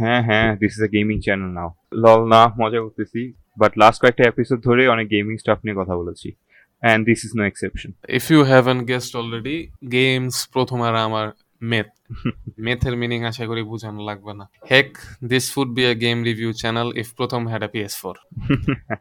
[0.00, 1.70] হ্যাঁ হ্যাঁ this is a gaming channel now
[2.02, 3.20] lol না মজা করতেছি
[3.60, 6.28] বাট লাস্ট কয়েকটা এপিসোড ধরে অনেক গেমিং স্টাফ নিয়ে কথা বলেছি
[6.82, 9.56] and this is no exception if you haven't guessed already
[9.96, 11.26] games প্রথম আর আমার
[11.70, 11.88] মেথ
[12.66, 14.90] মেথের মিনিং আশা করি বোঝানো লাগবে না। Heck
[15.32, 18.14] this should be a game review channel if প্রথম had a PS four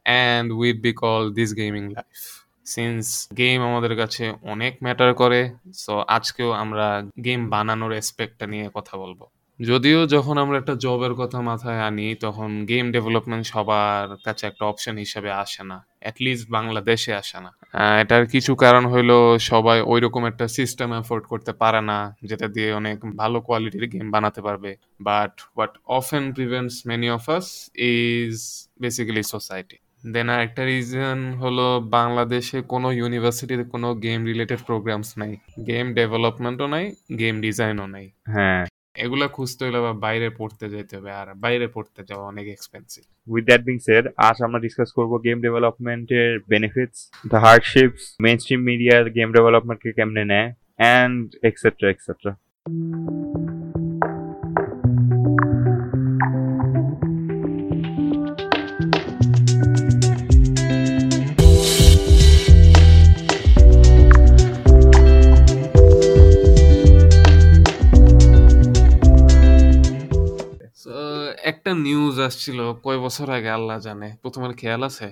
[0.09, 2.07] and we'd be call this gaming life
[2.73, 3.05] since
[3.37, 4.23] game আমাদের কাছে
[4.53, 5.41] অনেক ম্যাটার করে
[5.83, 6.87] সো আজকেও আমরা
[7.25, 9.19] গেম বানানোর এসপেক্টটা নিয়ে কথা বলব।
[9.59, 14.95] যদিও যখন আমরা একটা জবের কথা মাথায় আনি, তখন গেম ডেভেলপমেন্ট সবার কাছে একটা অপশন
[14.97, 17.51] হিসেবে আসে না অ্যাটলিস্ট বাংলাদেশে আসে না।
[18.01, 19.11] এটার কিছু কারণ হইল
[19.51, 24.07] সবাই ওই রকম একটা সিস্টেম এফোর্ড করতে পারে না, যেটা দিয়ে অনেক ভালো কোয়ালিটির গেম
[24.11, 27.47] বানাতে পারবে। But what often prevents many of us
[27.93, 28.35] is
[28.81, 29.77] basically society
[30.13, 31.65] then আর একটা রিজন হলো
[31.97, 35.33] বাংলাদেশে কোনো ইউনিভার্সিটিতে কোনো গেম রিলেটেড প্রোগ্রামস নাই।
[35.67, 36.85] গেম ডেভেলপমেন্টও নাই
[37.19, 38.63] গেম ডিজাইনও নাই। হ্যাঁ।
[38.95, 43.43] এগুলা খুঁজতে হলে বা বাইরে পড়তে যেতে হবে, আর বাইরে পড়তে যাওয়া অনেক expensive with
[43.49, 49.29] that being said আজ আমরা ডিসকাস করব গেম ডেভেলপমেন্টের benefits the hardships mainstream media game
[49.37, 50.49] ডেভেলপমেন্টকে কেমনে নেয়
[50.81, 52.31] অ্যান্ড এক্সেট্রা এক্সেট্রা
[71.69, 75.07] একটা নিউজ আসছিল কয় বছর আগে আল্লাহ জানে। প্রথমের খেয়াল আছে?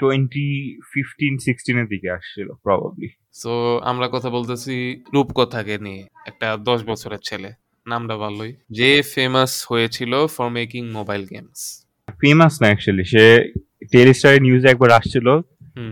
[0.00, 0.48] টোয়েন্টি
[0.90, 3.08] ফিফটিন সিক্সটিনের দিকে আসছিল প্রবাবলি
[3.42, 3.52] সো
[3.90, 4.74] আমরা কথা বলতেছি
[5.14, 7.50] রূপকথাকে নিয়ে একটা দশ বছরের ছেলে।
[7.86, 11.60] নামটা ভালোই যে ফেমাস হয়েছিল for making mobile games
[12.20, 13.24] famous না অ্যাকচুয়ালি সে
[13.92, 15.26] টেলিস্টারের নিউজে একবার আসছিল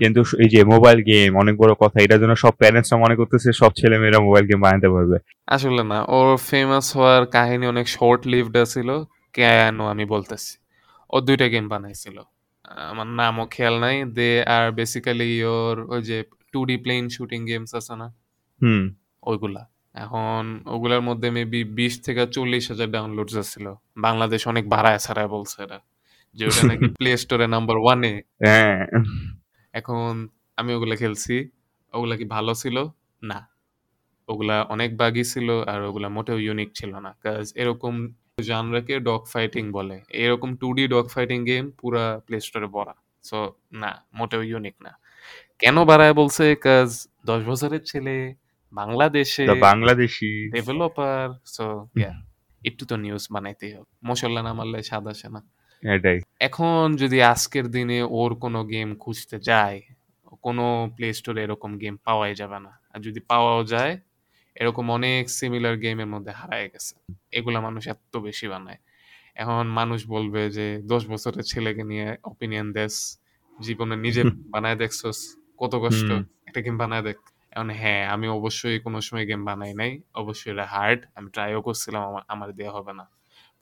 [0.01, 3.71] কিন্তু এই যে মোবাইল গেম অনেক বড় কথা এটার জন্য সব প্যারেন্টসরা মনে করতেছে সব
[3.81, 5.17] ছেলে মেয়েরা মোবাইল গেম বানাতে পারবে।
[5.57, 8.91] আসলে না ওর ফেমাস হওয়ার কাহিনী অনেক শর্ট লিভড ছিল।
[9.35, 10.59] কেন আমি বলতেছি?
[11.11, 12.17] ও দুইটা গেম বানাইছিল।
[12.65, 17.75] আমার নামও খেয়াল নাই। দে আর বেসিক্যালি ওর ওই যে two D plane shooting games
[17.75, 18.15] আছে না?
[18.63, 24.99] হুম। ওইগুলা। এখন ওগুলার মধ্যে মেবি বিশ থেকে চল্লিশ হাজার ডাউনলোড ছিল বাংলাদেশ অনেক ভাড়ায়
[24.99, 25.79] ছাড়ায় বলছে এরা।
[26.35, 28.23] যে ওটা নাকি প্লে স্টোরে নাম্বার ওয়ানে
[29.73, 31.49] এখন আমি ওগুলা খেলছি।
[31.95, 32.77] ওগুলা কি ভালো ছিল?
[33.23, 33.49] না।
[34.29, 37.95] ওগুলা অনেক বাগি ছিল আর ওগুলা মোটেও ইউনিক ছিল না। কাজ এরকম
[38.49, 43.39] জানরাকে ডগ ফাইটিং বলে। এরকম two D dog fighting game পুরা প্লে স্টোরে ভরা। সো
[43.73, 44.93] না মোটেও ইউনিক না।
[45.59, 46.45] কেন বাড়ায় বলছে?
[46.57, 46.89] কাজ
[47.27, 48.35] দশ বছরের ছেলে
[48.73, 51.67] বাংলাদেশে বাংলাদেশি ডেভেলপার সো
[52.63, 55.41] একটু তো নিউজ বানাইতেই হবে। মশলা না মারলে স্বাদ আসে না।
[55.83, 59.79] এটাই। এখন যদি আজকের দিনে ওর কোনো গেম খুঁজতে যায়
[60.47, 60.65] কোনো
[60.97, 63.95] প্লে স্টোরে এরকম গেম পাওয়াই যাবে না। আর যদি পাওয়াও যায়
[64.57, 66.95] এরকম অনেক সিমিলার গেমের মধ্যে হারায় গেছে।
[67.33, 68.81] এগুলা মানুষ এত বেশি বানায়।
[69.37, 73.19] এখন মানুষ বলবে যে দশ বছরের ছেলেকে নিয়ে অপিনিয়ন দেস
[73.59, 75.19] জীবনে নিজে বানায় দেখছস
[75.59, 76.09] কত কষ্ট
[76.47, 77.19] একটা গেম বানায় দেখ।
[77.53, 82.03] এখন হ্যাঁ আমি অবশ্যই কোনো সময় গেম বানাই নাই অবশ্যই এটা হার্ড আমি ট্রাইও করছিলাম
[82.03, 83.05] আমার আমার দেওয়া হবে না।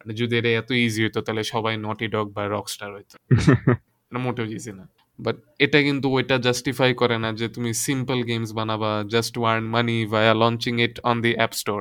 [0.01, 3.17] মানে যদি এটা এত ইজি হতো তাহলে সবাই নটি ডগ বা রকস্টার হইতো।
[4.25, 4.85] মোটেও ইজি না।
[5.19, 9.97] বাট এটা কিন্তু ওইটা জাস্টিফাই করে না যে তুমি simple games বানাবা just earn money
[10.07, 11.81] via launching it on the app store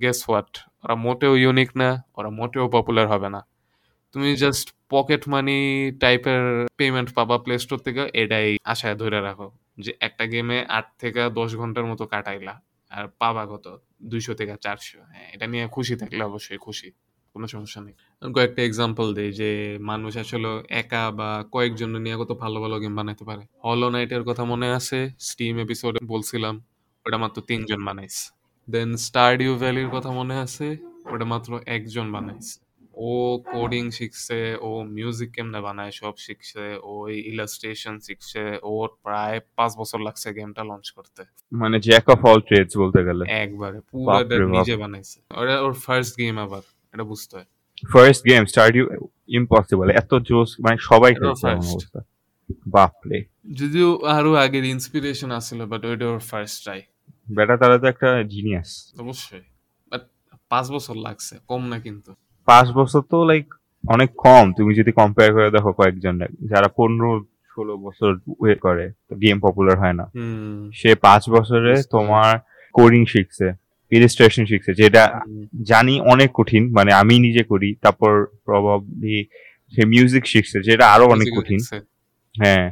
[0.00, 0.50] guess what
[0.84, 3.40] ওরা মোটেও ইউনিক না, ওরা মোটেও পপুলার হবে না।
[4.14, 5.58] তুমি জাস্ট পকেট মানি
[6.00, 6.42] টাইপের
[6.76, 9.48] পেমেন্ট পাবা প্লে স্টোর থেকে, এটাই আশায় ধরে রাখো
[9.78, 12.54] যে একটা গেমে আট থেকে দশ ঘণ্টার মতো কাটাইলা।
[12.90, 13.66] আর পাবা কত?
[14.02, 16.88] দুইশো থেকে চারশো। হ্যাঁ এটা নিয়ে খুশি থাকলে অবশ্যই খুশি।
[17.34, 17.94] কোনো সমস্যা নেই।
[18.34, 23.24] কয়েকটা এক্সাম্পল দিই যে মানুষ আসলে একা বা কয়েকজন নিয়ে কত ভালো ভালো গেম বানাইতে
[23.24, 25.10] পারে। হলো নাইটের কথা মনে আছে?
[25.18, 26.64] স্টিম এপিসোডে বলছিলাম
[27.06, 28.30] ওটা মাত্র তিনজন বানাইছে।
[28.70, 30.76] দেন স্টারডিউ ভ্যালির কথা মনে আছে?
[31.04, 32.60] ওটা মাত্র একজন বানাইছে।
[32.94, 39.72] ও কোডিং শিখছে ও মিউজিক কেমনে বানায় সব শিখছে ওই ইলাস্ট্রেশন শিখছে ওর প্রায় পাঁচ
[39.76, 41.22] বছর লাগছে গেমটা লঞ্চ করতে।
[41.52, 45.20] মানে জ্যাক অফ অল ট্রেডস বলতে গেলে। একবারে পুরো নিজে বানাইছে।
[45.64, 46.62] ওর ফার্স্ট গেম আবার।
[46.94, 47.48] এটা বুঝতে হয়।
[47.92, 48.84] ফার্স্ট গেম স্টারডিউ
[49.38, 52.00] ইম্পসিবল এত জোস মানে সবাই খেলছে অবস্থা।
[52.74, 53.18] বাপরে।
[53.60, 56.80] যদিও আরও আগের ইন্সপিরেশন আসছিল বাট ওইটা ওর ফার্স্ট ট্রাই
[57.28, 58.70] বেটা তারা তো একটা জিনিয়াস
[59.00, 59.44] অবশ্যই।
[59.92, 60.02] বাট
[60.50, 62.10] পাঁচ বছর লাগছে কম না কিন্তু।
[62.48, 63.46] পাঁচ বছর তো লাইক
[63.84, 66.14] অনেক কম। তুমি যদি কম্পেয়ার করে দেখো কয়েকজন
[66.52, 67.10] যারা পনেরো
[67.52, 68.84] ষোলো বছর ওয়েট করে
[69.22, 70.06] গেম পপুলার হয় না।
[70.74, 72.32] সে পাঁচ বছরে তোমার
[72.74, 73.46] কোডিং শিখছে।
[73.96, 75.02] ইলিস্ট্রেশন শিখছে যেটা
[75.62, 78.12] জানি অনেক কঠিন মানে আমি নিজে করি তারপর
[78.46, 79.16] প্রবাবলি
[79.72, 81.60] সে মিউজিক শিখছে যেটা আরও অনেক কঠিন।
[82.34, 82.66] হ্যাঁ।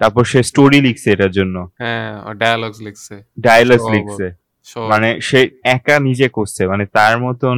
[0.00, 4.26] তারপর সে স্টোরি লিখছে এটার জন্য। হ্যাঁ ডায়ালগস লিখছে। ডায়ালগস লিখছে।
[4.90, 5.40] মানে সে
[5.76, 7.56] একা নিজে করছে মানে তার মতন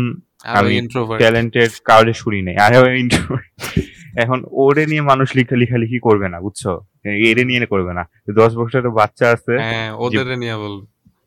[0.58, 0.74] আমি
[1.20, 2.72] ট্যালেন্টেড কাউরে শুনি নাই। আর
[4.24, 6.62] এখন ওরে নিয়ে মানুষ লিখা লিখালিখি করবে না বুঝছ?
[7.28, 8.02] এরে নিয়ে করবে না।
[8.40, 10.74] দশ বছরের বাচ্চা আছে হ্যাঁ ওদের নিয়ে বল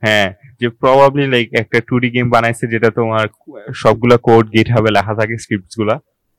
[0.03, 0.27] হ্যাঁ
[0.59, 3.25] যে প্রবাবলি লাইক একটা টু ডি গেম বানাইছে যেটা তোমার
[3.73, 5.95] সবগুলা কোড গেট হবে লেখা থাকে স্ক্রিপ্টসগুলা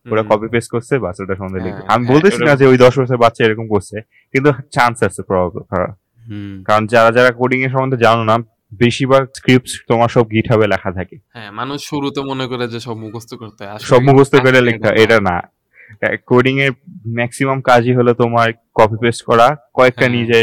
[0.07, 2.93] ওরা কপি পেস্ট করছে বাস ওটা সন্ধ্যে হ্যাঁ, আমি হ্যাঁ, বলতেছি না যে ওই দশ
[2.99, 3.97] বছরের বাচ্চা এরকম করছে
[4.35, 5.63] কিন্তু চান্স আছে প্রবাবলি
[6.27, 8.37] হুম। কারণ যারা যারা কোডিং এর সম্বন্ধে জানো না
[8.81, 12.97] বেশিরভাগ স্ক্রিপ্টস তোমার সব গিট হবে লেখা থাকে। হ্যাঁ মানুষ শুরুতে মনে করে যে সব
[12.97, 15.37] মুখস্থ করতে হয়। সব মুখস্থ করে লেখা এটা না।
[16.27, 16.73] কোডিং এর
[17.07, 20.41] ম্যাক্সিমাম কাজই হলো তোমার কপি পেস্ট করা কয়েকটা হ্যাঁ। নিজে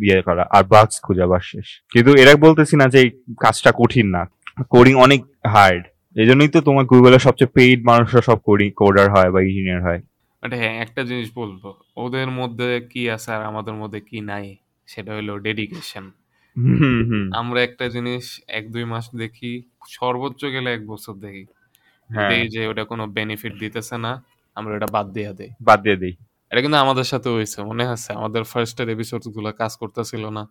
[0.00, 3.10] ইয়ে করা আর বাগস খোঁজা বাস শেষ। কিন্তু এরা বলতেছি না যে এই
[3.40, 4.22] কাজটা কঠিন না।
[4.70, 5.84] কোডিং অনেক হার্ড
[6.16, 10.00] এই জন্যই তো তোমার গুগলের সবচেয়ে পেইড মানুষরা সব কোডিং কোডার হয় বা ইঞ্জিনিয়ার হয়।
[10.42, 11.62] But হ্যাঁ একটা জিনিস বলব
[11.96, 14.56] ওদের মধ্যে কি আছে আর আমাদের মধ্যে কি নাই
[14.86, 16.04] সেটা হলো ডেডিকেশন
[17.32, 21.44] আমরা একটা জিনিস এক দুই মাস দেখি সর্বোচ্চ গেলে এক বছর দেখি।
[22.10, 24.12] হ্যাঁ। দেখি যে ওটা কোনো বেনিফিট দিতেছে না
[24.56, 26.16] আমরা এটা বাদ দিয়ে দেই। বাদ দিয়ে দিই।
[26.50, 28.12] এটা কিন্তু আমাদের সাথে হয়েছে মনে আছে?
[28.12, 30.48] আমাদের ফার্স্টের এপিসোডগুলো কাজ করতেছিল না।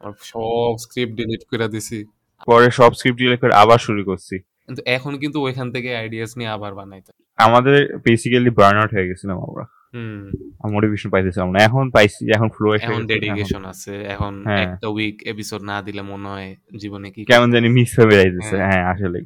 [0.00, 2.04] আমরা সব স্ক্রিপ্ট ডিলিট করে দিছি।
[2.46, 6.50] পরে সব স্ক্রিপ্ট ডিলিট করে আবার শুরু করছি। কিন্তু এখন কিন্তু ওইখান থেকে আইডিয়াস নিয়ে
[6.50, 9.64] আবার বানাইতে। আমাদের বেসিক্যালি বার্ন আউট হয়ে গেছিলাম আমরা?
[9.94, 10.30] হুম।
[10.72, 15.62] মোটিভেশন পাইতেছিলাম না। এখন পাইছি এখন ফ্লো এখন ডেডিকেশন আছে এখন হ্যাঁ। একটা উইক এপিসোড
[15.62, 19.20] না দিলে মনে হয় জীবনে কি কেমন জানি মিস হয়ে যাইতেছে হ্যাঁ। হ্যাঁ আসলে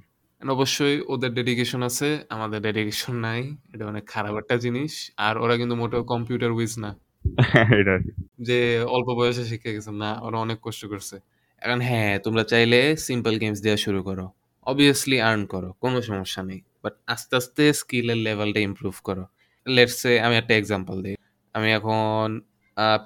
[0.44, 5.74] অবশ্যই ওদের ডেডিকেশন আছে আমাদের ডেডিকেশন নাই এটা অনেক খারাপ একটা জিনিস। আর ওরা কিন্তু
[5.76, 6.90] মোটেও কম্পিউটার উইজ না।
[8.38, 11.16] যে অল্প বয়সে শিখে গেছে না ওরা অনেক কষ্ট করছে।
[11.62, 14.26] এখন হ্যাঁ তোমরা চাইলে সিম্পল গেমস দেওয়া শুরু করো।
[14.66, 19.24] অবভিয়াসলি আর্ন করো কোনো সমস্যা নেই। বাট আস্তে আস্তে স্কিলের লেভেলটা ইমপ্রুভ করো।
[19.66, 21.16] লেটসে আমি একটা এক্সাম্পল দিই।
[21.54, 22.40] আমি এখন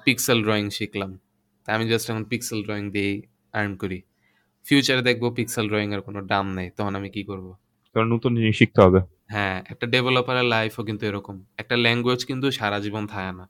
[0.05, 1.11] পিক্সেল ড্রয়িং শিখলাম।
[1.67, 3.21] তা আমি জাস্ট এখন পিক্সেল ড্রয়িং দিয়েই
[3.53, 4.01] আর্ন করি।
[4.69, 7.53] ফিউচারে দেখব পিক্সেল ড্রয়িং এর কোনো দাম নেই তখন আমি কি করব?
[7.93, 12.79] তোর নতুন জিনিস শিখতে হবে। হ্যাঁ একটা ডেভেলপারের লাইফও কিন্তু এরকম। একটা ল্যাঙ্গুয়েজ কিন্তু সারা
[12.79, 13.49] জীবন থাকে না।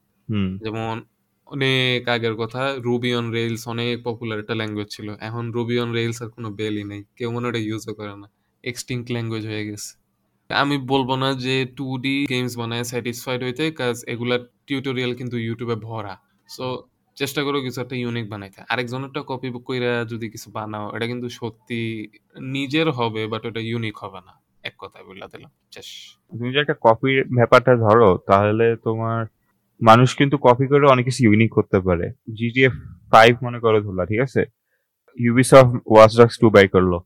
[0.64, 1.02] যেমন
[1.46, 6.22] অনেক আগের কথা রুবি অন রেইলস অনেক পপুলার একটা ল্যাঙ্গুয়েজ ছিল। এখন রুবি অন রেইলস
[6.22, 8.32] আর কোনো বেলই নেই। কেউ মনে ওটা ইউজও করে না।
[8.64, 10.00] এক্সটিংক্ট ল্যাঙ্গুয়েজ হয়ে গেছে।
[10.54, 15.76] আমি বলব না যে টু ডি গেমস বানায় স্যাটিসফাইড হইতে কাজ এগুলার টিউটোরিয়াল কিন্তু ইউটিউবে
[15.76, 16.18] ভরা।
[16.48, 16.89] সো
[17.20, 22.08] চেষ্টা করো কিছু একটা ইউনিক বানাইতে। আরেকজনেরটা কপি কইরা যদি কিছু বানাও, এটা কিন্তু সত্যি
[22.40, 24.34] নিজের হবে বাট ওটা ইউনিক হবে না।
[24.64, 25.86] এক কথায় বলে দিলাম। শেষ।
[26.32, 29.26] তুমি যে একটা কপির ব্যাপারটা ধরো, তাহলে তোমার
[29.82, 32.72] মানুষ কিন্তু কপি করে অনেক কিছু ইউনিক করতে পারে। জিটিএফ
[33.12, 34.46] ফাইভ মনে করো ধরলা, ঠিক আছে?
[35.20, 37.00] Ubisoft Watch Dogs two buy করল।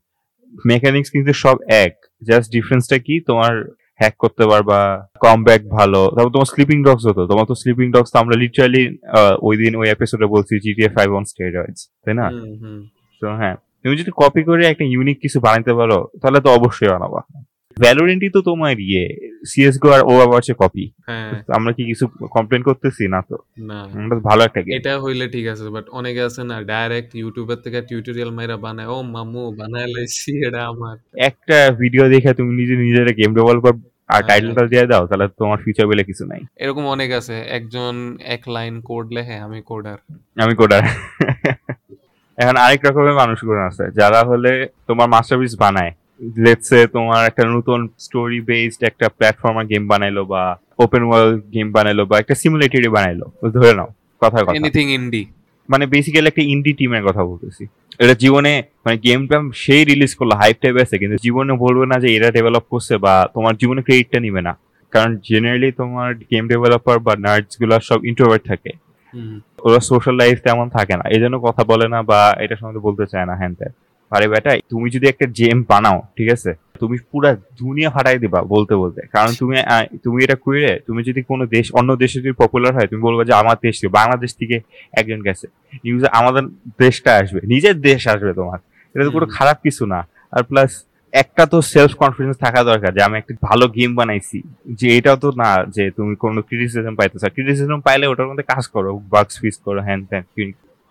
[0.66, 3.20] মেকানিক্স কিন্তু সব এক। জাস্ট ডিফারেন্সটা কি?
[3.20, 3.68] তোমার
[4.00, 4.78] হ্যাক করতে পারবা
[5.24, 8.82] কম ব্যাক ভালো। তারপর তোমার স্লিপিং ডগস হতো। তোমার তো স্লিপিং ডগস তো আমরা লিটারালি
[9.46, 12.26] ওই দিন ওই এপিসোডে বলছি জিটিএ ফাইভ অন স্টেরয়েডস তাই না?
[13.22, 17.20] তো হ্যাঁ তুমি যদি কপি করে একটা ইউনিক কিছু বানাইতে পারো তাহলে তো অবশ্যই বানাবা।
[17.76, 19.04] ভ্যালোরেন্টই তো তোমার ইয়ে
[19.44, 22.04] সিএসগো আর ও আবার হচ্ছে কপি হ্যাঁ। আমরা কি কিছু
[22.36, 23.04] কমপ্লেন করতেছি?
[23.08, 23.36] না তো।
[23.70, 23.78] না।
[24.28, 28.30] ভালো একটা গেম এটা হইলে ঠিক আছে বাট অনেকে আছে না ডাইরেক্ট ইউটিউবের থেকে টিউটোরিয়াল
[28.30, 30.94] মাইরা বানায় ও মামু বানায় লাইছি এটা আমার।
[31.28, 35.58] একটা ভিডিও দেখে তুমি নিজে নিজের গেম ডেভেলপার আর হ্যাঁ। টাইটেলটা দিয়ে দাও তাহলে তোমার
[35.64, 37.94] ফিউচার বলে কিছু নাই। এরকম অনেক আছে একজন
[38.26, 39.98] এক লাইন কোড লেখে আমি কোডার
[40.36, 40.82] আমি কোডার
[42.38, 44.52] এখন আরেক রকমের মানুষগুলো আছে যারা হলে
[44.88, 51.02] তোমার মাস্টারপিস বানায়। লেটসে তোমার একটা নতুন স্টোরি বেসড একটা প্ল্যাটফর্মার গেম বানাইলো বা ওপেন
[51.02, 53.88] ওয়ার্ল্ড গেম বানাইলো বা একটা সিমুলেটরি বানাইলো। ধরে নাও
[54.20, 55.26] কথার কথা। এনিথিং ইন্ডি
[55.68, 57.66] মানে বেসিক্যালি একটা ইন্ডি টিমের কথা বলতেছি।
[57.98, 62.16] এটা জীবনে মানে গেমটা সেই রিলিজ করল হাইপ টাইপ আছে কিন্তু জীবনে বলবে না যে
[62.16, 64.56] এরা ডেভেলপ করছে বা তোমার জীবনে ক্রেডিটটা নিবে না।
[64.92, 68.72] কারণ জেনারেলি তোমার গেম ডেভেলপার বা নার্ডসগুলো সব ইন্ট্রোভার্ট থাকে।
[69.58, 73.06] ওরা সোশ্যাল লাইফ তেমন থাকে না। এই জন্য কথা বলে না বা এটা সম্বন্ধে বলতে
[73.06, 73.72] চায় না হ্যান ত্যান
[74.14, 76.50] আরে বেটা তুমি যদি একটা জেম বানাও ঠিক আছে?
[76.80, 77.30] তুমি পুরা
[77.62, 79.54] দুনিয়া ফাটাই দিবা বলতে বলতে। কারণ তুমি
[80.04, 83.34] তুমি এটা করে তুমি যদি কোনো দেশ অন্য দেশে যদি পপুলার হয় তুমি বলবে যে
[83.42, 84.56] আমার দেশ থেকে বাংলাদেশ থেকে
[84.92, 85.46] একজন গেছে।
[85.84, 86.44] নিউজে আমাদের
[86.78, 88.58] দেশটা আসবে নিজের দেশ আসবে তোমার।
[88.94, 90.00] এটা তো কোনো খারাপ কিছু না।
[90.32, 90.70] আর প্লাস
[91.22, 94.38] একটা তো সেলফ কনফিডেন্স থাকা দরকার যে আমি একটা ভালো গেম বানাইছি।
[94.80, 98.90] যে এটাও তো না যে তুমি কোনো ক্রিটিসিজম পাইতেছো। ক্রিটিসিজম পাইলে ওটার মধ্যে কাজ করো
[99.14, 100.22] বাক্স ফিস করো হ্যান ত্যান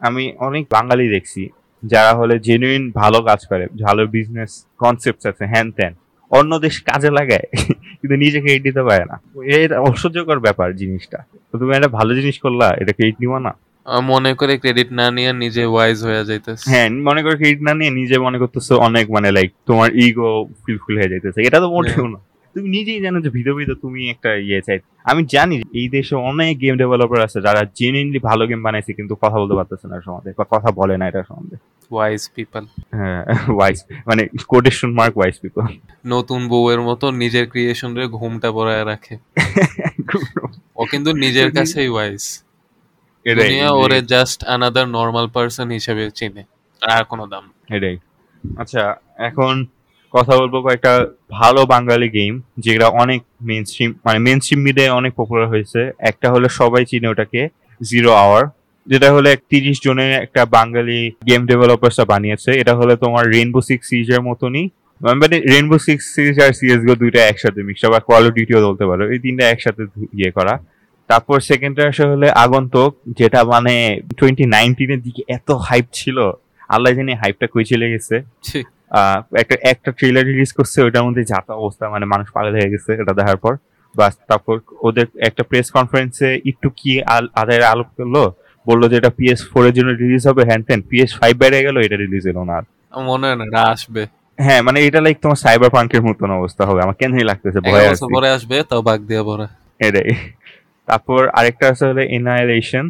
[0.02, 1.42] আমি অনেক বাঙালি দেখছি।
[1.92, 4.52] যারা হলে জেনুইন ভালো কাজ করে ভালো বিজনেস
[4.84, 5.94] কনসেপ্ট আছে হ্যান ত্যান।
[6.32, 7.48] অন্য দেশ কাজে লাগায়
[8.00, 9.18] কিন্তু নিজে ক্রেডিট দিতে পারে না।
[9.64, 13.54] এটা অসহ্যকর ব্যাপার জিনিসটা। তো তুমি একটা ভালো জিনিস করলা এটা ক্রেডিট নিবা না।
[14.12, 17.92] মনে করে ক্রেডিট না নিয়ে নিজে ওয়াইজ হয়ে যাইতেছে। হ্যাঁ মনে করে ক্রেডিট না নিয়ে
[18.00, 20.30] নিজে মনে করতেছো অনেক মানে লাইক তোমার ইগো
[20.64, 22.20] ফিলফুল হয়ে যাইতেছে। এটা তো মোটেও না।
[22.56, 24.80] তুমি নিজেই জানো যে ভিতর ভিতর তুমি একটা ইয়ে চাই।
[25.12, 29.38] আমি জানি এই দেশে অনেক গেম ডেভেলপার আছে যারা জেনুইনলি ভালো গেম বানাইছে কিন্তু কথা
[29.42, 31.58] বলতে পারতেছে না সম্বন্ধে বা কথা বলে না এটা সম্বন্ধে।
[31.92, 32.64] ওয়াইজ পিপল
[32.98, 33.22] হ্যাঁ
[33.58, 35.64] ওয়াইস মানে কোটেশন মার্ক ওয়াইস পিপল
[36.06, 39.16] নতুন বউয়ের মতো নিজের ক্রিয়েশন রে ঘুমটা পড়ায় রাখে।
[40.80, 42.24] ও কিন্তু নিজের কাছেই ওয়াইজ
[43.26, 46.44] দুনিয়া ওরে জাস্ট আনাদার নর্মাল পারসন হিসেবে চিনে
[46.82, 47.44] আর কোনো দাম
[47.76, 47.96] এটাই।
[48.44, 48.84] আচ্ছা
[49.30, 49.54] এখন
[50.14, 50.94] কথা বলব কয়েকটা
[51.32, 52.34] ভালো বাঙালি গেম
[52.66, 55.80] যেটা অনেক মেন স্ট্রিম মানে মেন স্ট্রিম মিডিয়ায় অনেক পপুলার হয়েছে।
[56.12, 57.42] একটা হলো সবাই চিনে ওটাকে
[57.82, 58.44] জিরো আওয়ার
[58.88, 64.22] যেটা হলো তিরিশ জনের একটা বাঙালি গেম ডেভেলপার্সরা বানিয়েছে। এটা হলো তোমার রেনবো সিক্স সিরিজের
[64.22, 64.66] মতনই।
[65.02, 69.20] মানে রেনবো সিক্স সিরিজ আর সিএসগো দুইটা একসাথে মিক্স বা কল ডিউটিও বলতে পারো। এই
[69.20, 69.82] তিনটা একসাথে
[70.20, 70.54] ইয়ে করা।
[71.10, 73.74] তারপর সেকেন্ডটা আসে হলে আগন্তক যেটা মানে
[74.18, 76.18] টোয়েন্টি নাইনটিনের দিকে এত হাইপ ছিল।
[76.70, 78.16] আল্লাহ জানি হাইপটা কই চলে গেছে।
[79.42, 83.14] একটা একটা ট্রেলার রিলিজ করছে ওটার মধ্যে যাতা অবস্থা মানে মানুষ পাগল হয়ে গেছে এটা
[83.20, 83.54] দেখার পর।
[83.96, 84.56] বাস তারপর
[84.88, 86.92] ওদের একটা প্রেস কনফারেন্সে একটু কি
[87.42, 88.16] আদায়ের আলোপ করল
[88.66, 91.76] বলল যে এটা পিএস ফোর এর জন্য রিলিজ হবে হ্যান টেন পিএস ফাইভ বেড়ে গেল
[91.86, 92.58] এটা রিলিজ এলো না
[93.10, 94.02] মনে হয় না এটা আসবে।
[94.40, 98.04] হ্যাঁ মানে এটা লাইক তোমার সাইবার পাঙ্কের মতন অবস্থা হবে আমার কেনই লাগতেছে ভয় আছে
[98.16, 99.46] পরে আসবে তাও বাগ দিয়ে পরে।
[99.88, 100.10] এটাই।
[100.88, 102.86] তারপর আরেকটা আছে হলো এনাইলেশন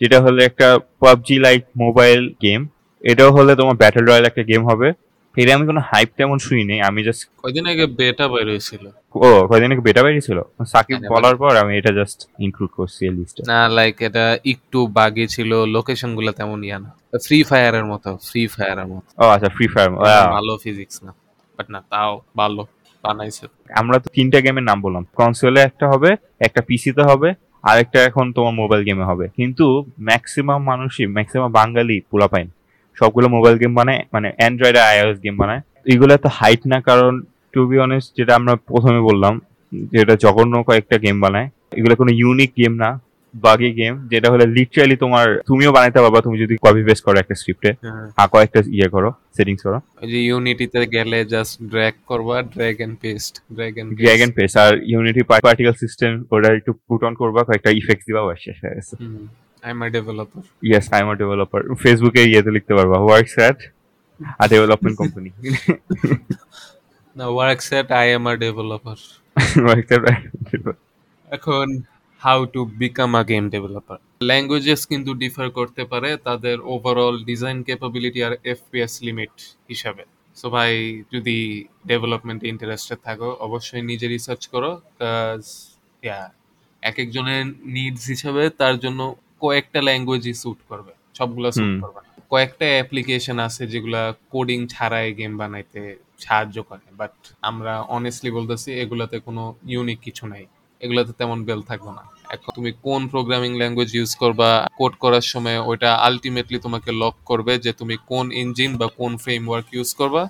[0.00, 0.68] যেটা হলো একটা
[1.02, 2.60] পাবজি লাইক মোবাইল গেম
[3.04, 4.88] এটাও হলে তোমার ব্যাটল রয়্যাল একটা গেম হবে।
[5.34, 8.84] এটা আমি কোনো হাইপ তেমন শুনিনি আমি জাস্ট কয়দিন আগে বেটা বের হয়েছিল?
[9.16, 10.38] ও কয়দিন আগে বেটা বেরিয়েছিল
[10.72, 14.78] সাকিব হ্যাঁ, বলার পর আমি এটা জাস্ট ইনক্লুড করছি এই লিস্টে না লাইক এটা একটু
[14.98, 16.90] বাগি ছিল লোকেশনগুলো তেমন ইয়া না।
[17.26, 19.90] ফ্রি ফায়ারের মতো ফ্রি ফায়ারের মতো। ও আচ্ছা ফ্রি ফায়ার
[20.36, 21.12] ভালো ফিজিক্স না
[21.58, 22.62] বাট না তাও ভালো
[23.04, 23.44] বানাইছে।
[23.80, 26.10] আমরা তো তিনটা গেমের নাম বললাম। কনসোলে একটা হবে
[26.46, 27.28] একটা পিসিতে হবে
[27.64, 29.66] আর একটা এখন তোমার মোবাইল গেমে হবে। কিন্তু
[30.08, 32.48] ম্যাক্সিমাম মানুষই ম্যাক্সিমাম বাঙালি পোলা পাইন
[32.96, 35.60] সবগুলো মোবাইল গেম বানায় মানে অ্যান্ড্রয়েড আর আইওএস গেম বানায়।
[35.92, 37.12] এগুলো তো হাইট না কারণ
[37.54, 39.34] টু বি অনেস্ট যেটা আমরা প্রথমে বললাম
[39.94, 41.48] যেটা জঘন্য কয়েকটা গেম বানায়।
[41.78, 42.90] এগুলো কোনো ইউনিক গেম না
[43.34, 47.34] বাগি গেম যেটা হলে লিটারালি তোমার তুমিও বানাইতে পারবা তুমি যদি কপি পেস্ট করো একটা
[47.40, 47.70] স্ক্রিপ্টে
[48.20, 52.96] আর কয়েকটা ইয়ে করো সেটিংস করো। ওই যে ইউনিটিতে গেলে জাস্ট ড্র্যাগ করবা drag and
[53.02, 57.40] paste drag and drag and paste R Unity particle system ওটা একটু পুট অন করবা
[57.48, 58.94] কয়েকটা ইফেক্টস দিবা বাস শেষ হয়ে গেছে।
[59.64, 63.58] A developer yes I am a developer ফেসবুকে ইয়েতে লিখতে পারবা works at
[64.38, 65.30] a development company
[67.16, 68.96] না work set I am a developer
[69.64, 69.92] works
[71.28, 71.66] এখন
[72.22, 78.22] how to become a game developer languages কিন্তু ডিফার করতে পারে তাদের ওভারঅল ডিজাইন ক্যাপাবিলিটি
[78.22, 79.34] আর এফপিএস লিমিট
[79.68, 80.04] হিসাবে.
[80.36, 85.42] সো ভাই যদি ডেভেলপমেন্টে ইন্টারেস্টেড থাকো অবশ্যই নিজে রিসার্চ করো কাজ
[86.82, 92.00] এক একজনের নিডস হিসাবে তার জন্য কয়েকটা ল্যাঙ্গুয়েজই স্যুট করবে সবগুলো স্যুট করবে
[92.32, 95.80] কয়েকটা অ্যাপ্লিকেশন আছে যেগুলা কোডিং ছাড়াই গেম বানাইতে
[96.18, 99.42] সাহায্য করে বাট আমরা অনেস্টলি বলতেছি এগুলাতে কোনো
[99.74, 100.44] ইউনিক কিছু নাই।
[100.80, 102.02] এগুলাতে তেমন বেল থাকবে না।
[102.34, 104.48] এখন তুমি কোন প্রোগ্রামিং ল্যাঙ্গুয়েজ ইউজ করবা
[104.78, 109.66] কোড করার সময় ওইটা আলটিমেটলি তোমাকে লক করবে যে তুমি কোন ইঞ্জিন বা কোন ফ্রেমওয়ার্ক
[109.76, 110.22] ইউজ করবা।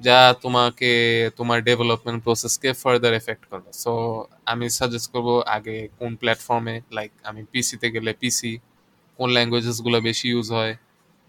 [0.00, 0.90] যা তোমাকে
[1.38, 3.92] তোমার ডেভেলপমেন্ট প্রসেসকে ফার্দার এফেক্ট করবে। সো
[4.52, 8.52] আমি সাজেস্ট করব আগে কোন প্ল্যাটফর্মে লাইক আমি পিসিতে গেলে পিসি
[9.18, 10.74] কোন ল্যাঙ্গুয়েজেসগুলো বেশি ইউজ হয়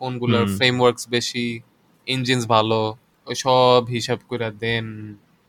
[0.02, 1.46] কোনগুলোর। ফ্রেমওয়ার্কস বেশি
[2.08, 2.80] ইঞ্জিনস ভালো
[3.28, 4.86] ওই সব হিসাব করে দেন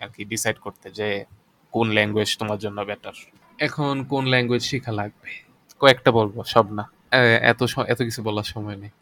[0.00, 1.08] আর কি ডিসাইড করতে যে
[1.72, 3.16] কোন ল্যাঙ্গুয়েজ তোমার জন্য বেটার
[3.58, 5.30] এখন কোন ল্যাঙ্গুয়েজ শেখা লাগবে?
[5.80, 6.84] কয়েকটা বলব সব না।
[7.50, 7.60] এত
[7.92, 8.92] এত কিছু বলার সময় নেই।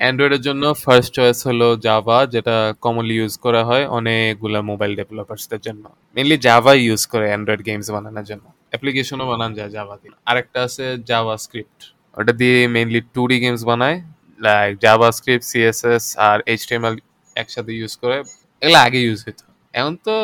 [0.00, 5.84] অ্যান্ড্রয়েডের জন্য ফার্স্ট চয়েস হলো জাভা যেটা কমনলি ইউজ করা হয় অনেকগুলো মোবাইল ডেভেলপার্সদের জন্য।
[6.16, 10.84] মেনলি জাভা ইউজ করে অ্যান্ড্রয়েড গেমস বানানোর জন্য। অ্যাপ্লিকেশনও বানানো যায় জাভা দিয়ে। আরেকটা আছে
[11.10, 11.78] জাভা স্ক্রিপ্ট
[12.18, 13.96] ওটা দিয়ে মেনলি টু ডি গেমস বানায়।
[14.46, 16.94] লাইক জাভা স্ক্রিপ্ট সিএসএস আর এইচটিএমএল
[17.36, 18.16] একসাথে ইউজ করে।
[18.62, 20.14] এগুলো আগে ইউজ হতো এখন তো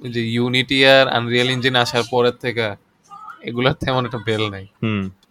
[0.00, 2.66] যে ইউনিটি আর আনরিয়াল ইঞ্জিন আসার পরের থেকে
[3.48, 4.64] এগুলোর তেমন একটা বেল নাই।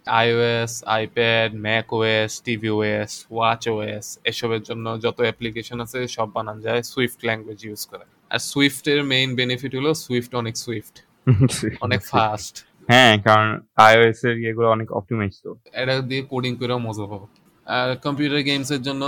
[0.06, 6.56] IOS iPad Mac OS TV OS watch OS এসবের জন্য যত অ্যাপ্লিকেশন আছে সব বানান
[6.66, 10.96] যায় সুইফট ল্যাঙ্গুয়েজ ইউজ করে। আর সুইফটের মেইন বেনিফিট হলো সুইফট অনেক সুইফট
[11.86, 12.54] অনেক ফাস্ট
[12.88, 13.48] হ্যাঁ কারণ
[13.86, 17.26] আইওএস এর ইয়েগুলো অনেক অপটিমাইজ তো। এটা দিয়ে কোডিং করেও মজা পাবো।
[17.66, 19.04] আর কম্পিউটার গেমস এর জন্য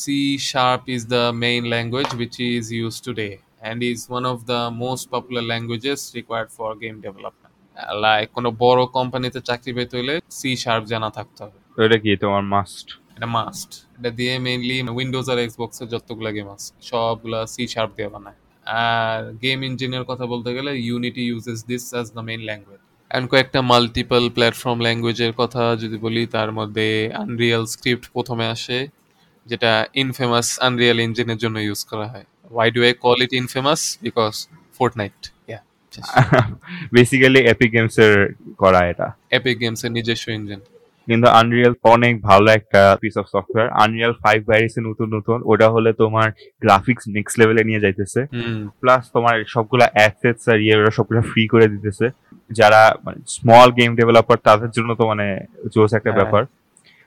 [0.00, 3.28] C sharp is the main language which is use today
[3.62, 7.49] and is one of the most popular languages required for game development
[8.04, 12.10] like কোনো বড় কোম্পানিতে চাকরি পেতে হলে সি শার্প জানা থাকতে হবে। এটা কি?
[12.24, 12.86] তোমার মাস্ট
[13.16, 18.10] এটা মাস্ট এটা দিয়ে মেইনলি উইন্ডোজ আর এক্সবক্সের যতগুলো গেম আছে সবগুলা সি শার্প দিয়ে
[18.14, 18.38] বানায়।
[18.86, 23.60] আর গেম ইঞ্জিনের কথা বলতে গেলে Unity uses this as the main language and কয়েকটা
[23.72, 26.86] মাল্টিপল প্ল্যাটফর্ম ল্যাঙ্গুয়েজের কথা যদি বলি তার মধ্যে
[27.24, 28.78] আনরিয়াল স্ক্রিপ্ট প্রথমে আসে
[29.46, 29.72] যেটা
[30.02, 34.32] ইনফেমাস আনরিয়াল ইঞ্জিনের জন্য ইউজ করা হয়। Why do I call it infamous because
[34.76, 35.20] fort Fortnite
[36.94, 40.60] basically Epic Games এর করা এটা। এপিক গেমস এর নিজস্ব ইঞ্জিন
[41.08, 45.92] কিন্তু আনরিয়াল অনেক ভালো একটা piece of software Unreal five বাইরেছে নতুন নতুন। ওটা হলে
[45.92, 46.30] তোমার
[46.62, 48.26] গ্রাফিক্স নেক্সট লেভেলে নিয়ে যাইতেছে।
[48.80, 52.06] প্লাস তোমার সবগুলা অ্যাসেটস আর ইয়ে ওরা সবগুলো ফ্রি করে দিতেছে।
[52.50, 55.26] যারা মানে স্মল গেম ডেভেলপার তাদের জন্য তো মানে
[55.74, 56.42] জোস একটা হ্যাঁ। ব্যাপার।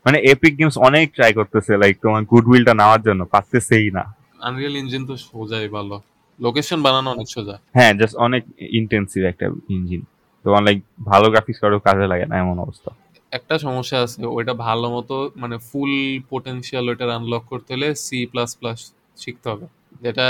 [0.06, 4.04] মানে এপিক গেমস অনেক ট্রাই করতেছে লাইক তোমার গুডউইলটা নেওয়ার জন্য। পারতেছেই না।
[4.40, 6.02] আনরিয়াল ইঞ্জিন তো সোজাই ভালো।
[6.40, 10.02] লোকেশন বানানো অনেক সোজা। হ্যাঁ জাস্ট অনেক ইন্টেন্সিভ একটা ইঞ্জিন
[10.46, 12.92] তোমার লাইক ভালো গ্রাফিক্স কারও কাজে লাগে না এমন অবস্থা।
[13.32, 15.94] একটা সমস্যা আছে ওইটা ভালো মতো মানে ফুল
[16.30, 18.80] পোটেনশিয়াল ওইটার আনলক করতে হলে সি প্লাস প্লাস
[19.18, 19.66] শিখতে হবে।
[20.02, 20.28] যেটা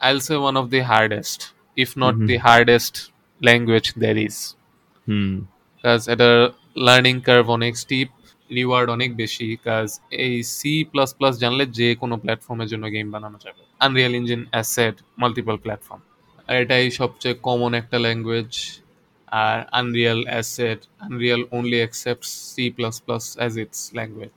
[0.00, 1.40] I'll say one of the hardest
[1.76, 2.14] if not.
[2.30, 2.94] The hardest
[3.40, 4.36] language there is
[5.06, 5.34] hmm.
[5.84, 6.36] কাজ এটার
[6.76, 8.08] লার্নিং কার্ভ অনেক স্টিপ
[8.50, 9.88] রিওয়ার্ড অনেক বেশি কাজ
[10.18, 14.96] এই সি প্লাস প্লাস জানলে যে কোনো প্ল্যাটফর্মের জন্য গেম বানানো যাবে। Unreal Engine asset
[15.18, 16.02] multiple platform
[16.48, 18.50] আর এটাই সবচেয়ে কমন একটা language
[19.38, 24.36] R Unreal asset Unreal only accept C plus plus as it's language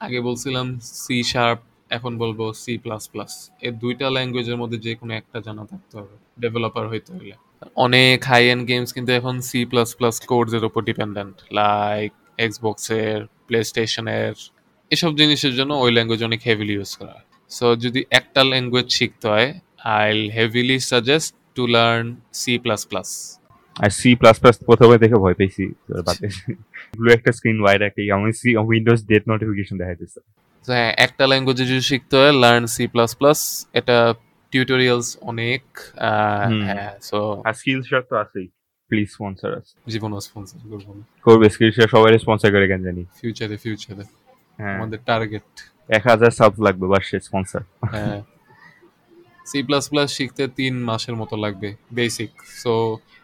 [0.00, 0.66] আগে বলছিলাম
[1.02, 1.60] সি শার্প
[1.90, 6.14] এখন বলব সি প্লাস প্লাস এই দুইটা ল্যাঙ্গুয়েজের মধ্যে যে কোনো একটা জানা থাকতে হবে
[6.40, 7.34] ডেভেলপার হইতে হলে
[7.76, 12.12] অনেক হাই এন্ড গেমস কিন্তু এখন সি প্লাস প্লাস কোডসের উপর ডিপেন্ডেন্ট লাইক
[12.46, 13.16] এক্সবক্সের
[13.46, 14.34] প্লে স্টেশনের
[14.90, 19.26] এসব জিনিসের জন্য ওই ল্যাঙ্গুয়েজ অনেক হেভিলি ইউজ করা হয়। সো যদি একটা ল্যাঙ্গুয়েজ শিখতে
[19.32, 19.48] হয়
[19.98, 22.04] I heavily suggest to learn
[22.40, 23.08] C plus plus
[23.76, 25.64] R C plus plus প্রথমে দেখে ভয় পেয়েছি
[26.98, 30.20] ব্লু একটা স্ক্রিন ওয়াইড একটা আমি সি উইন্ডোজ ডেট নোটিফিকেশন দেখাইতেছে।
[30.64, 33.38] হ্যাঁ একটা ল্যাঙ্গুয়েজে যদি শিখতে হয় লার্ন সি প্লাস প্লাস
[33.78, 33.96] এটা
[34.52, 35.62] টিউটোরিয়ালস অনেক
[36.68, 37.18] হ্যাঁ সো
[37.48, 38.46] আর স্কিল শট তো আছেই।
[38.90, 40.86] প্লিজ স্পন্সর আস জীবন স্পন্সর করব
[41.26, 44.04] করবে স্কিল শট সবাই স্পন্সর করে কেন জানি। ফিউচারে ফিউচারে
[44.58, 45.48] হ্যাঁ। আমাদের টার্গেট
[45.96, 47.62] এক হাজার সাব লাগবে বাস স্পন্সর
[47.94, 48.20] হ্যাঁ।
[49.46, 51.68] সি প্লাস প্লাস শিখতে তিন মাসের মতো লাগবে
[51.98, 52.72] basic so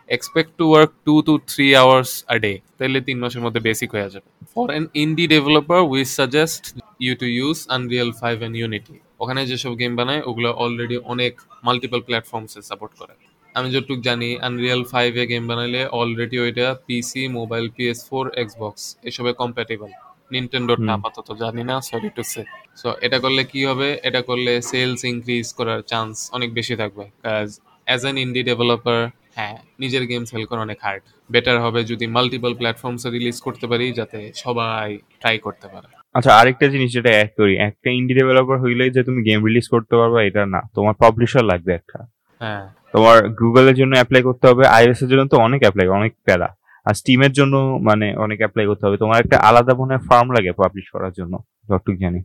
[0.08, 4.08] expect to work two to three hours a day তাহলে তিন মাসের মধ্যে বেসিক হয়ে
[4.14, 6.62] যাবে। For an indie developer we suggest
[7.00, 12.00] you to use Unreal five and Unity ওখানে যেসব গেম বানায় ওগুলো অলরেডি অনেক মাল্টিপল
[12.06, 13.14] প্ল্যাটফর্মসে সাপোর্ট করে।
[13.54, 19.30] আমি যতটুকু জানি আনরিয়াল ফাইভে গেম বানাইলে অলরেডি ওইটা PC mobile PS four Xbox এসবে
[19.40, 19.90] কম্প্যাটেবল
[20.32, 22.42] নিনটেন্ডোরটা। আপাতত জানি না সরি টু সে
[22.80, 23.88] সো এটা করলে কি হবে?
[24.08, 27.48] এটা করলে সেলস ইনক্রিজ করার চান্স অনেক বেশি থাকবে। কাজ
[27.86, 29.00] অ্যাজ অ্যান ইন্ডি ডেভেলপার
[29.38, 33.86] হ্যাঁ নিজের গেম সেল করা অনেক হার্ড বেটার হবে যদি মাল্টিপল প্ল্যাটফর্মসে রিলিজ করতে পারি
[33.98, 34.88] যাতে সবাই
[35.20, 39.20] ট্রাই করতে পারে। আচ্ছা আরেকটা জিনিস যেটা অ্যাড করি একটা ইন্ডি ডেভেলপার হইলেই যে তুমি
[39.28, 41.98] গেম রিলিজ করতে পারবে এটা না। তোমার পাবলিশার লাগবে একটা।
[42.40, 46.48] হ্যাঁ। তোমার গুগলের জন্য অ্যাপ্লাই করতে হবে আইএস এর জন্য তো অনেক অ্যাপ্লাই অনেক প্যারা।
[46.86, 50.86] আর স্টিমের জন্য মানে অনেক অ্যাপ্লাই করতে হবে। তোমার একটা আলাদা মনে ফার্ম লাগে পাবলিশ
[50.90, 51.34] করার জন্য
[51.68, 52.20] যতটুকু জানি।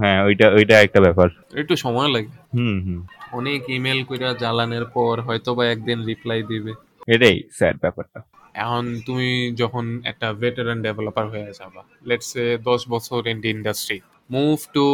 [0.00, 1.28] হ্যাঁ ওইটা ওইটা একটা ব্যাপার।
[1.60, 3.00] একটু সময় লাগে। হুম হুম।
[3.32, 6.72] অনেক ইমেল কইরা জ্বালানোর পর হয়তো বা একদিন রিপ্লাই দিবে।
[7.14, 8.18] এটাই স্যাড ব্যাপারটা।
[8.54, 13.98] এখন তুমি যখন একটা ভেটারান ডেভেলপার হয়ে যাবা লেটস সে দশ বছর in the industry
[14.30, 14.86] move to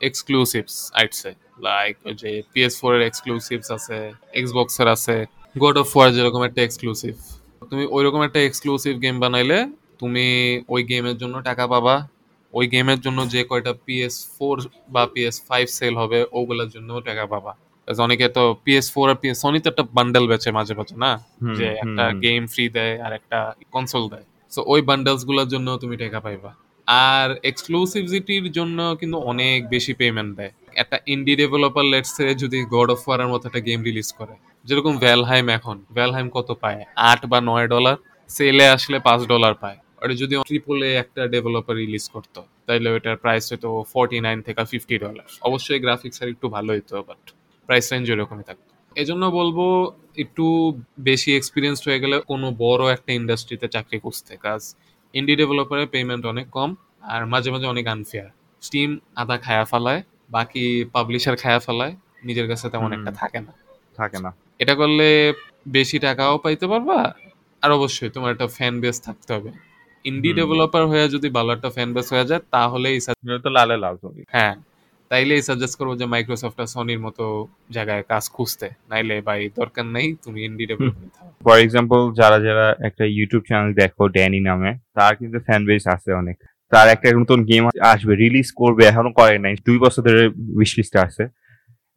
[0.00, 1.30] exclusives I'd say
[1.68, 3.98] like ওই যে পিএস ফোর এর এক্সক্লুসিভস আছে
[4.40, 5.16] এক্সবক্সের আছে
[5.56, 7.14] গড অফ ওয়ার যেরকম একটা এক্সক্লুসিভ
[7.70, 9.58] তুমি ওইরকম একটা এক্সক্লুসিভ গেম বানাইলে
[9.98, 10.26] তুমি
[10.68, 11.94] ওই গেমের জন্য টাকা পাবা।
[12.54, 14.56] ওই গেমের জন্য যে কয়টা পিএস ফোর
[14.88, 17.52] বা পিএস ফাইভ সেল হবে ওগুলোর জন্য টাকা পাবা।
[17.88, 21.12] অনেকে তো পিএস ফোর আর পিএস সনি তো একটা বান্ডেল বেচে মাঝে মাঝে না?
[21.58, 23.38] যে একটা গেম ফ্রি দেয় আর একটা
[23.72, 26.50] কনসোল দেয়। সো ওই বান্ডেলসগুলোর জন্য তুমি টাকা পাইবা।
[26.88, 33.00] আর এক্সক্লুসিভিটির জন্য কিন্তু অনেক বেশি পেমেন্ট দেয়। একটা ইন্ডি ডেভেলপার লেটসে যদি গড অফ
[33.06, 34.34] ওয়ারের মতো একটা গেম রিলিজ করে,
[34.66, 36.80] যেরকম ভ্যালহাইম এখন ভ্যালহাইম কত পায়?
[37.10, 37.96] আট বা নয় ডলার
[38.30, 43.44] সেলে আসলে পাঁচ ডলার পায়। ওটা যদি ট্রিপলে একটা ডেভেলপার রিলিজ করতো, তাইলে ওইটার প্রাইস
[43.50, 47.22] হয়তো ফর্টি নাইন থেকে ফিফটি ডলার অবশ্যই গ্রাফিক্স আর একটু ভালো হইতো বাট
[47.68, 49.58] প্রাইস রেঞ্জ ওরকমই থাকতো। এজন্য বলব,
[50.24, 50.44] একটু
[51.08, 54.62] বেশি এক্সপিরিয়েন্সড হয়ে গেলে কোনো বড় একটা ইন্ডাস্ট্রিতে চাকরি খুঁজতে কাজ
[55.14, 56.70] ইন্ডি ডেভেলপারের পেমেন্ট অনেক কম,
[57.12, 58.28] আর মাঝে মাঝে অনেক আনফেয়ার
[58.62, 60.00] স্টিম আধা খায়া ফেলায়
[60.30, 60.64] বাকি
[60.94, 63.52] পাবলিশার খায়া ফেলায় নিজের কাছে তেমন একটা থাকে না।
[63.98, 65.08] থাকে না। এটা করলে
[65.66, 66.98] বেশি টাকাও পাইতে পারবা
[67.62, 69.50] আর অবশ্যই তোমার একটা ফ্যান বেস থাকতে হবে।
[70.04, 73.94] ইন্ডি ডেভেলপার হয়ে যদি ভালো একটা ফ্যান বেস হয়ে যায় তাহলেই এটা তো লালে লাল
[73.96, 74.54] তুমি হ্যাঁ
[75.10, 77.24] তাইলেই সাজেস্ট করব যে মাইক্রোসফট আর সনির মতো
[77.70, 81.12] জায়গায় কাজ খুঁজতে। নাইলে ভাই দরকার নেই তুমি ইন্ডি ডেভেলপমেন্ট
[81.44, 86.10] ফর এক্সাম্পল যারা যারা একটা ইউটিউব চ্যানেল দেখো ড্যানি নামে তার কিন্তু ফ্যান বেস আছে
[86.12, 86.38] অনেক।
[86.72, 90.22] তার একটা নতুন গেম আসবে রিলিজ করবে, এখনও করে নাই। দুই বছর ধরে
[90.58, 90.72] উইশ
[91.06, 91.24] আছে।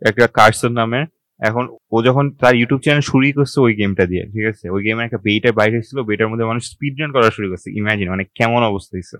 [0.10, 1.02] একটা কার্সন নামে
[1.40, 1.64] এখন
[1.96, 4.66] ও যখন তার ইউটিউব চ্যানেল শুরুই করছে, ওই গেমটা দিয়ে, ঠিক আছে?
[4.76, 8.08] ওই গেমের একটা বেইটা বাইরে ছিল বেটার মধ্যে মানুষ স্পিড রান করা শুরু করছে। ইমাজিন
[8.14, 9.18] মানে কেমন অবস্থা হয়েছে।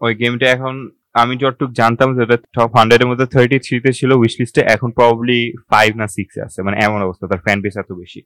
[0.00, 0.74] ওই গেমটা এখন,
[1.22, 5.90] আমি যতটুক জানতাম যেটা টপ হান্ড্রেডের মধ্যে থার্টি থ্রিতে ছিল উইশ লিস্টে এখন প্রবলি ফাইভ
[5.96, 8.20] না সিক্সে আছে মানে এমন অবস্থা, তার ফ্যান বেস এত বেশি।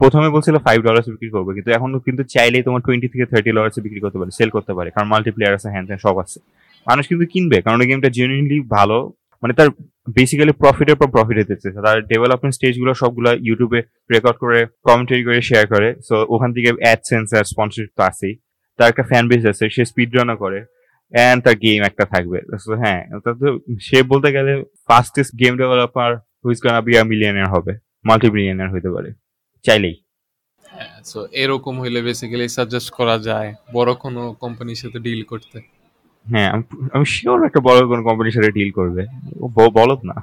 [0.00, 3.80] প্রথমে বলছিল ফাইভ ডলার্স বিক্রি করবে কিন্তু এখন কিন্তু চাইলেই তোমার টোয়েন্টি থেকে থার্টি ডলার্সে
[3.86, 6.38] বিক্রি করতে পারে সেল করতে পারে কারণ মাল্টিপ্লেয়ার আছে হ্যান্ড সব আছে।
[6.86, 8.98] মানুষ কিন্তু কিনবে কারণ গেমটা জেনুইনলি ভালো
[9.42, 9.68] মানে তার
[10.16, 13.80] বেসিক্যালি প্রফিটের পর প্রফিট হতেছে তার ডেভেলপমেন্ট স্টেজগুলো সবগুলো ইউটিউবে
[14.14, 14.58] রেকর্ড করে
[14.88, 18.34] কমেন্টারি করে শেয়ার করে সো ওখান থেকে অ্যাড সেন্সার স্পন্সরশিপ তো আছেই।
[18.78, 20.58] তার একটা ফ্যান বেস আছে সে স্পিড রানও করে
[21.12, 23.00] অ্যান্ড তার গেম একটা থাকবে। So, হ্যাঁ
[23.88, 24.52] সে বলতে গেলে
[24.88, 26.10] fastest game developer
[26.42, 27.72] who's gonna be millionaire হবে
[28.08, 29.10] মাল্টি মিলিয়নার হতে পারে।
[29.66, 29.96] চাইলেই।
[31.10, 35.58] সো এরকম হইলে বেসিক্যালি সাজেস্ট করা যায় বড় কোনো কোম্পানির সাথে ডিল করতে।
[36.26, 39.02] হ্যাঁ আমি আমি শিওর একটা বড় কোনো কোম্পানির সাথে ডিল করবে।
[39.78, 40.16] বলত না।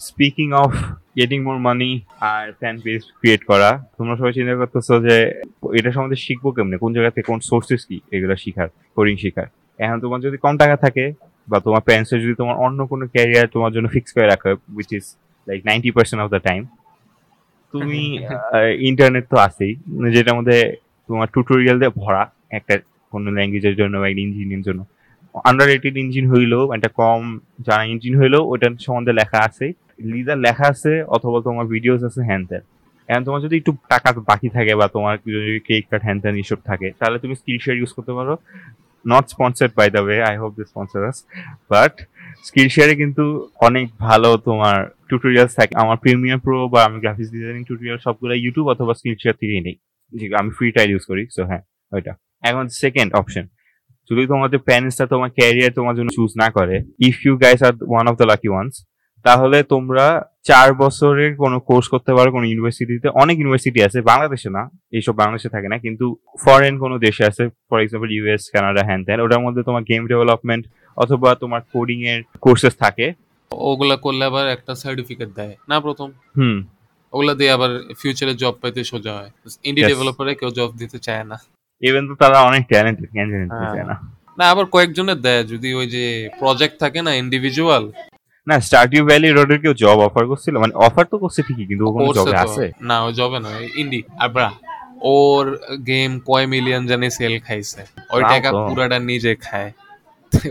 [0.00, 0.70] Speaking of
[1.18, 1.90] getting more money
[2.30, 5.16] R fan page create করা তোমরা সবাই চিন্তা করতেছো যে
[5.78, 6.76] এটা সম্বন্ধে শিখব কেমনে?
[6.82, 7.96] কোন জায়গা থেকে কোন সোর্সেস কি?
[8.14, 9.48] এগুলো শিখার কোডিং শিখার।
[9.80, 11.04] এখন তোমার যদি কম টাকা থাকে
[11.50, 15.04] বা তোমার প্যারেন্টসের যদি তোমার অন্য কোনো ক্যারিয়ার তোমার জন্য ফিক্স করে রাখে which is
[15.48, 16.62] like ninety percent of the time
[17.74, 18.00] তুমি
[18.90, 19.72] ইন্টারনেট তো আছেই।
[20.14, 20.56] যেটার মধ্যে
[21.08, 22.22] তোমার টিউটোরিয়াল দিয়ে ভরা
[22.58, 22.74] একটা
[23.12, 24.80] কোনো ল্যাঙ্গুয়েজের জন্য বা একটা ইঞ্জিনিয়ার জন্য।
[25.48, 27.20] আন্ডার রেটেড ইঞ্জিন হইলেও একটা কম
[27.66, 29.66] জানা ইঞ্জিন হইলেও ওটার সম্বন্ধে লেখা আছে।
[30.12, 32.62] লিডার লেখা আছে অথবা তোমার ভিডিওস আছে হ্যান ত্যান
[33.08, 36.58] এখন তোমার যদি একটু টাকা বাকি থাকে বা তোমার যদি ক্রেডিট কার্ড হ্যান ত্যান এইসব
[36.70, 38.34] থাকে তাহলে তুমি স্কিল শেয়ার ইউজ করতে পারো।
[39.04, 41.00] Not sponsored by the way I hope the sponsor
[41.72, 41.94] but
[42.48, 43.24] skill শেয়ারে কিন্তু
[43.66, 48.66] অনেক ভালো তোমার টিউটোরিয়ালস থাকে। আমার প্রিমিয়াম প্রো বা আমি গ্রাফিক্স ডিজাইনিং টিউটোরিয়াল সবগুলো ইউটিউব
[48.74, 49.76] অথবা স্কিল শেয়ার থেকেই নেই।
[50.12, 52.12] যে আমি ফ্রি টাইল ইউজ করি সো হ্যাঁ ওইটা।
[52.50, 53.44] এখন সেকেন্ড অপশন
[54.10, 56.74] যদি তোমাদের প্যারেন্টসটা তোমার ক্যারিয়ার তোমার জন্য চুজ না করে
[57.08, 58.74] if you guys are one of the lucky ones
[59.24, 60.06] তাহলে তোমরা
[60.48, 64.62] চার বছরের কোনো কোর্স করতে পারো, কোনো ইউনিভার্সিটিতে অনেক ইউনিভার্সিটি আছে, বাংলাদেশে না,
[64.96, 66.06] এইসব বাংলাদেশে থাকে না, কিন্তু
[66.44, 70.64] ফরেন কোনো দেশে আছে। ফর এক্সাম্পল ইউএস কানাডা হ্যান ত্যান ওটার মধ্যে তোমার গেম ডেভেলপমেন্ট
[70.96, 73.12] অথবা তোমার কোডিং এর কোর্সেস থাকে।
[73.52, 76.10] ওগুলা করলে আবার একটা সার্টিফিকেট দেয়। না প্রথম?
[76.36, 76.64] হুম।
[77.12, 77.70] ওগুলা দিয়ে আবার
[78.02, 79.30] ফিউচারে জব পাইতে সোজা হয়।
[79.64, 79.82] ইন্ডি.
[79.82, 81.36] ডেভেলপারে কেউ জব দিতে চায় না।
[81.82, 86.28] ইভেন তো তারা অনেক ট্যালেন্টেড হ্যাঁ। চায় না। না আবার কয়েকজনের দেয়। যদি ওই যে
[86.38, 87.92] প্রজেক্ট থাকে না ইন্ডিভিজুয়াল
[88.46, 90.58] না স্টার্টিউ ভ্যালি রোডের কেউ জব অফার করছিল?
[90.58, 94.02] মানে অফার তো করছে ঠিকই কিন্তু ও কোনো জবে আছে। না ওই জবে না ইন্ডি
[94.18, 94.50] আর ব্রা
[95.00, 99.72] ওর গেম কয় মিলিয়ন জানি সেল খাইছে। ওই টাকা। পুরাটা নিজে খায়।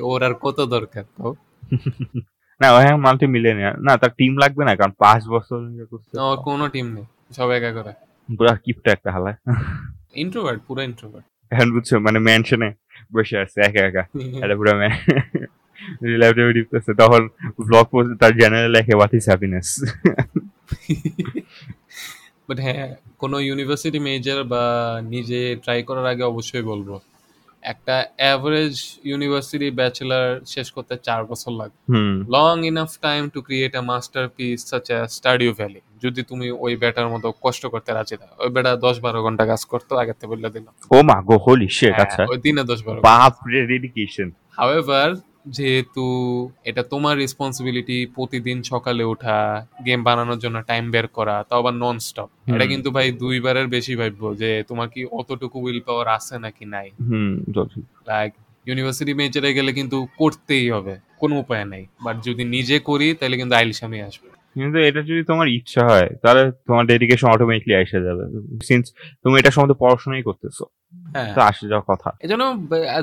[0.02, 1.28] ওর আর কত দরকার তো
[2.62, 5.86] না ও হ্যাঁ মাল্টি মিলিয়নিয়ার না তার টিম লাগবে না কারণ পাঁচ বছর ইয়ে
[6.22, 7.06] ওর কোনো টিম নেই
[7.38, 7.94] সব একা করে।
[8.30, 9.38] পুরা কিপটা একটা হালায়।
[10.16, 12.70] ইন্ট্রোভার্ট পুরো ইন্ট্রোভার্ট এখন বুঝছ মানে ম্যানশনে
[13.14, 14.04] বসে আছে একা একা।
[14.44, 14.72] এটা পুরো
[16.04, 17.22] রিলাইভে দিতেছে। তখন
[17.60, 19.68] ব্লগ পোস্ট তার জেনারেল লেখে হোয়াট ইজ হ্যাপিনেস
[22.48, 24.64] বাট হ্যাঁ কোনো ইউনিভার্সিটি মেজর বা
[25.06, 26.90] নিজে ট্রাই করার আগে অবশ্যই বলব।
[27.64, 33.74] একটা অ্যাভারেজ ইউনিভার্সিটি ব্যাচেলার শেষ করতে চার বছর লাগে। হুম। Long enough time to create
[33.76, 33.84] a
[34.36, 38.50] masterpiece such as Stardew Valley যদি তুমি ওই বেটার মতো কষ্ট করতে রাজি থাকো ওই
[38.56, 41.96] বেটা দশ বারো ঘণ্টা কাজ করতো আগের থেকে বললে দিলাম ও মা গো হোলি শিট
[41.96, 45.10] আচ্ছা। হ্যাঁ, ওই দিনে দশ বারো বাপ রে ডেডিকেশন হাওয়েভার
[45.46, 46.06] যেহেতু
[46.64, 52.00] এটা তোমার রেসপন্সিবিলিটি প্রতিদিন সকালে ওঠা গেম বানানোর জন্য টাইম বের করা তাও আবার নন
[52.00, 56.66] স্টপ এটা কিন্তু ভাই দুইবারের বেশি ভাববো যে তোমার কি অতটুকু উইল পাওয়ার আছে নাকি
[56.66, 56.88] নাই।
[58.08, 58.32] লাইক
[58.68, 63.56] ইউনিভার্সিটি মেজরে গেলে কিন্তু করতেই হবে কোনো উপায় নাই। বাট যদি নিজে করি তাহলে কিন্তু
[63.56, 68.24] আইলসামি আসবে। কিন্তু এটা যদি তোমার ইচ্ছা হয় তাহলে তোমার ডেডিকেশন অটোমেটিকলি এসে যাবে।
[68.64, 68.86] সিন্স
[69.24, 70.64] তুমি এটা সম্বন্ধে পড়াশোনাই করতেছো
[71.16, 72.44] হ্যাঁ। তো আসে যাওয়ার কথা। এজন্য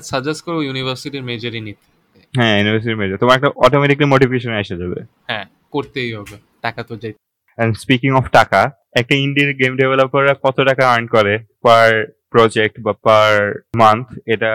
[0.02, 1.86] সাজেস্ট করো ইউনিভার্সিটির মেজরই নিতে।
[2.34, 7.12] হ্যাঁ ইউনিভার্সিটি মেজর তোমার একটা অটোমেটিকলি মোটিভেশন এসে যাবে। হ্যাঁ করতেই হবে। টাকা তো যাই
[7.58, 8.60] এন্ড স্পিকিং অফ টাকা
[9.00, 11.90] একটা ইন্ডিয়ান গেম ডেভেলপাররা কত টাকা আর্ন করে পার
[12.32, 13.32] প্রজেক্ট বা পার
[13.76, 14.50] মান্থ এটা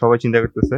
[0.00, 0.76] সবাই চিন্তা করতেছে।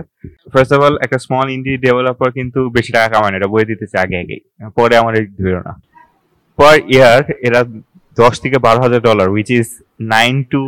[0.53, 3.97] ফার্স্ট অফ অল একটা স্মল ইন্ডি ডেভেলপার কিন্তু বেশি টাকা কামায় না এটা বই দিতেছে
[4.05, 4.41] আগে আগেই।
[4.77, 5.73] পরে আমার ধরো না।
[6.59, 7.61] পার ইয়ার এরা
[8.17, 9.69] দশ থেকে বারো হাজার dollar which is
[10.15, 10.63] nine to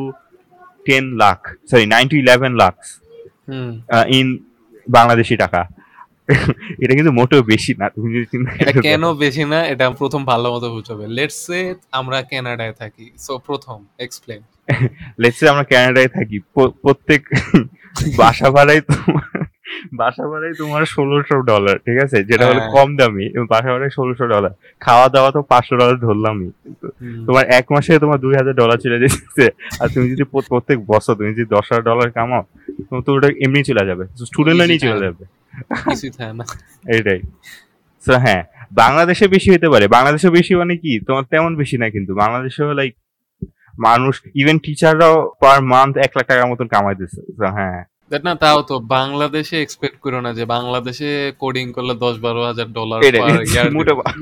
[0.87, 1.39] ten lakh
[1.71, 2.77] sorry nine to eleven lakh
[3.49, 3.71] hmm.
[4.19, 4.27] In
[4.97, 5.61] Bangladeshi taka.
[6.83, 8.27] এটা কিন্তু মোটেও বেশি না তুমি যদি
[8.63, 11.61] এটা কেন বেশি না এটা প্রথম ভালো মতো বুঝাবে লেটস সে
[11.99, 14.41] আমরা কানাডায় থাকি। সো প্রথম এক্সপ্লেন
[15.39, 16.37] সে আমরা কানাডায় থাকি
[16.83, 17.23] প্রত্যেক
[18.21, 19.29] বাসা ভাড়াই তোমার
[20.01, 22.19] বাসা ভাড়াই তোমার ষোলোশো ডলার ঠিক আছে?
[22.29, 26.51] যেটা হলো হ্যাঁ। কম দামি বাসা ভাড়াই ষোলোশো ডলার খাওয়া দাওয়া তো পাঁচশো ডলার ধরলামই।
[27.27, 29.45] তোমার এক মাসে তোমার দুই হাজার ডলার চলে যাচ্ছে
[29.81, 32.43] আর তুমি যদি প্রত্যেক বছর তুমি যদি দশ হাজার ডলার কামাও
[32.89, 35.25] তোমার তো ওটা এমনি চলে যাবে। স্টুডেন্ট Easy লোনই চলে যাবে।
[38.05, 41.01] তো হ্যাঁ বাংলাদেশে বেশি হতে পারে। বাংলাদেশে বেশি মানে কি?
[41.07, 42.93] তোমার তেমন বেশি না কিন্তু। বাংলাদেশে লাইক
[43.79, 48.59] মানুষ ইভেন টিচাররাও পার মান্থ এক লাখ টাকার মতন কামাইতেছে। তো হ্যাঁ। দেখ না তাও
[48.71, 51.11] তো বাংলাদেশে এক্সপেক্ট করো না যে বাংলাদেশে
[51.43, 52.99] কোডিং করলে দশ বারো হাজার ডলার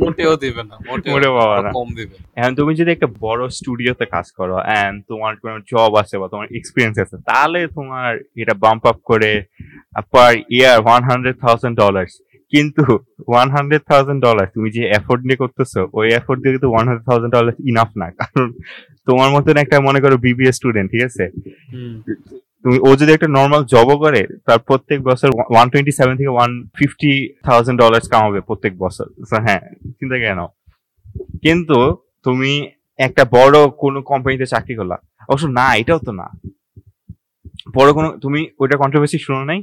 [0.03, 1.15] মোটেও দিবে। না মোটেও।
[1.79, 6.15] কম দিবে। এখন তুমি যদি একটা বড় স্টুডিওতে কাজ করো এন্ড তোমার কোনো জব আছে
[6.21, 8.11] বা তোমার এক্সপিরিয়েন্স আছে তাহলে তোমার
[8.43, 9.33] এটা বাম্প আপ করে
[10.13, 12.07] per year one hundred thousand dollar
[12.53, 12.83] কিন্তু
[13.31, 17.07] ওয়ান হান্ড্রেড থাউজেন্ড ডলার তুমি যে এফোর্ট নিয়ে করতেছো ওই এফোর্ট দিয়ে কিন্তু one hundred
[17.11, 18.47] thousand dollar enough না। কারণ
[19.09, 21.25] তোমার মতন একটা মনে করো বিবিএ স্টুডেন্ট ঠিক আছে?
[22.65, 26.51] তুমি ও যদি একটা নর্মাল জবও করে তার প্রত্যেক বছর ওয়ান টোয়েন্টি সেভেন থেকে ওয়ান
[26.77, 27.13] ফিফটি
[27.45, 29.07] থাউজেন্ড ডলার কামাবে প্রত্যেক বছর।
[29.47, 29.63] হ্যাঁ
[29.99, 30.41] চিন্তা কেন
[31.43, 31.79] কিন্তু
[32.25, 32.53] তুমি
[32.99, 34.97] একটা বড় কোনো কোম্পানিতে চাকরি করলা।
[35.29, 36.27] অবশ্য না এটাও তো না।
[37.75, 39.61] বড় কোনো তুমি ওইটা কন্ট্রোভার্সি শুনো নাই?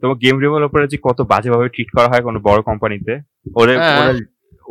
[0.00, 3.12] তোমার গেম ডেভেলপারে যে কত বাজেভাবে ট্রিট করা হয় কোনো বড় কোম্পানিতে
[3.54, 4.12] ওরা হ্যাঁ। ওরা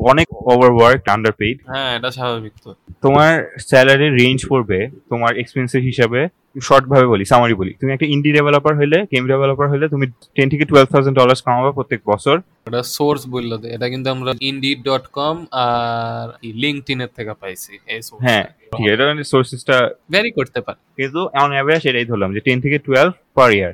[0.10, 2.70] অনেক ওভারওয়ার্ক আন্ডার পেইড হ্যাঁ এটা স্বাভাবিক তো।
[3.06, 3.34] তোমার
[3.70, 4.80] স্যালারি রেঞ্জ পড়বে
[5.12, 6.22] তোমার এক্সপেন্সের হিসাবে
[6.68, 10.48] শর্ট ভাবে বলি সামারি বলি। তুমি একটা ইন্ডি ডেভেলপার হলে গেম ডেভেলপার হলে তুমি টেন
[10.54, 12.36] থেকে টুয়েলভ থাউজেন্ড ডলার কামাবে প্রত্যেক বছর।
[12.68, 15.36] এটা সোর্স বলল এটা কিন্তু আমরা ইন্ডি ডট কম
[15.66, 16.26] আর
[16.64, 19.78] লিঙ্কড এর থেকে পাইছি এই সোর্স হ্যাঁ ঠিক এটা সোর্সেসটা
[20.14, 23.74] ভ্যারি করতে পারে। কিন্তু অন অ্যাভারেজ এটাই ধরলাম যে টেন থেকে টুয়েলভ পার ইয়ার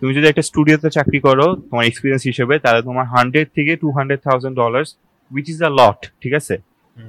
[0.00, 4.20] তুমি যদি একটা স্টুডিওতে চাকরি করো তোমার এক্সপিরিয়েন্স হিসেবে তাহলে তোমার হান্ড্রেড থেকে two hundred
[4.26, 4.84] thousand dollar
[5.34, 6.54] which is a lot ঠিক আছে?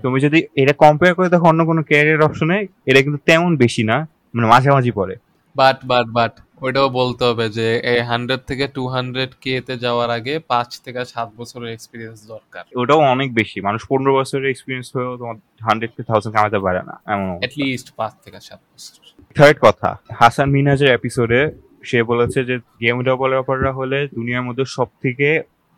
[0.03, 2.57] তুমি যদি এটা কম্পেয়ার করে দেখো অন্য কোনো ক্যারিয়ার অপশনে
[2.89, 3.97] এটা কিন্তু তেমন বেশি না
[4.35, 5.15] মানে মাঝামাঝি পড়ে।
[5.55, 6.33] বাট বাট বাট
[6.65, 10.99] ওইটাও বলতে হবে যে এই হান্ড্রেড থেকে টু হান্ড্রেড কে তে যাওয়ার আগে পাঁচ থেকে
[11.13, 15.35] সাত বছরের এক্সপিরিয়েন্স দরকার। ওটাও অনেক বেশি মানুষ পনেরো বছরের এক্সপিরিয়েন্স হয়েও তোমার
[15.67, 18.93] হান্ড্রেড থাউজেন্ড কামাতে পারে না এমন অ্যাটলিস্ট পাঁচ থেকে সাত বছর।
[19.37, 19.89] থার্ড কথা
[20.21, 21.41] হাসান মিনাজের এপিসোডে
[21.89, 25.27] সে বলেছে যে গেম ডেভেলপাররা হলে দুনিয়ার মধ্যে সব থেকে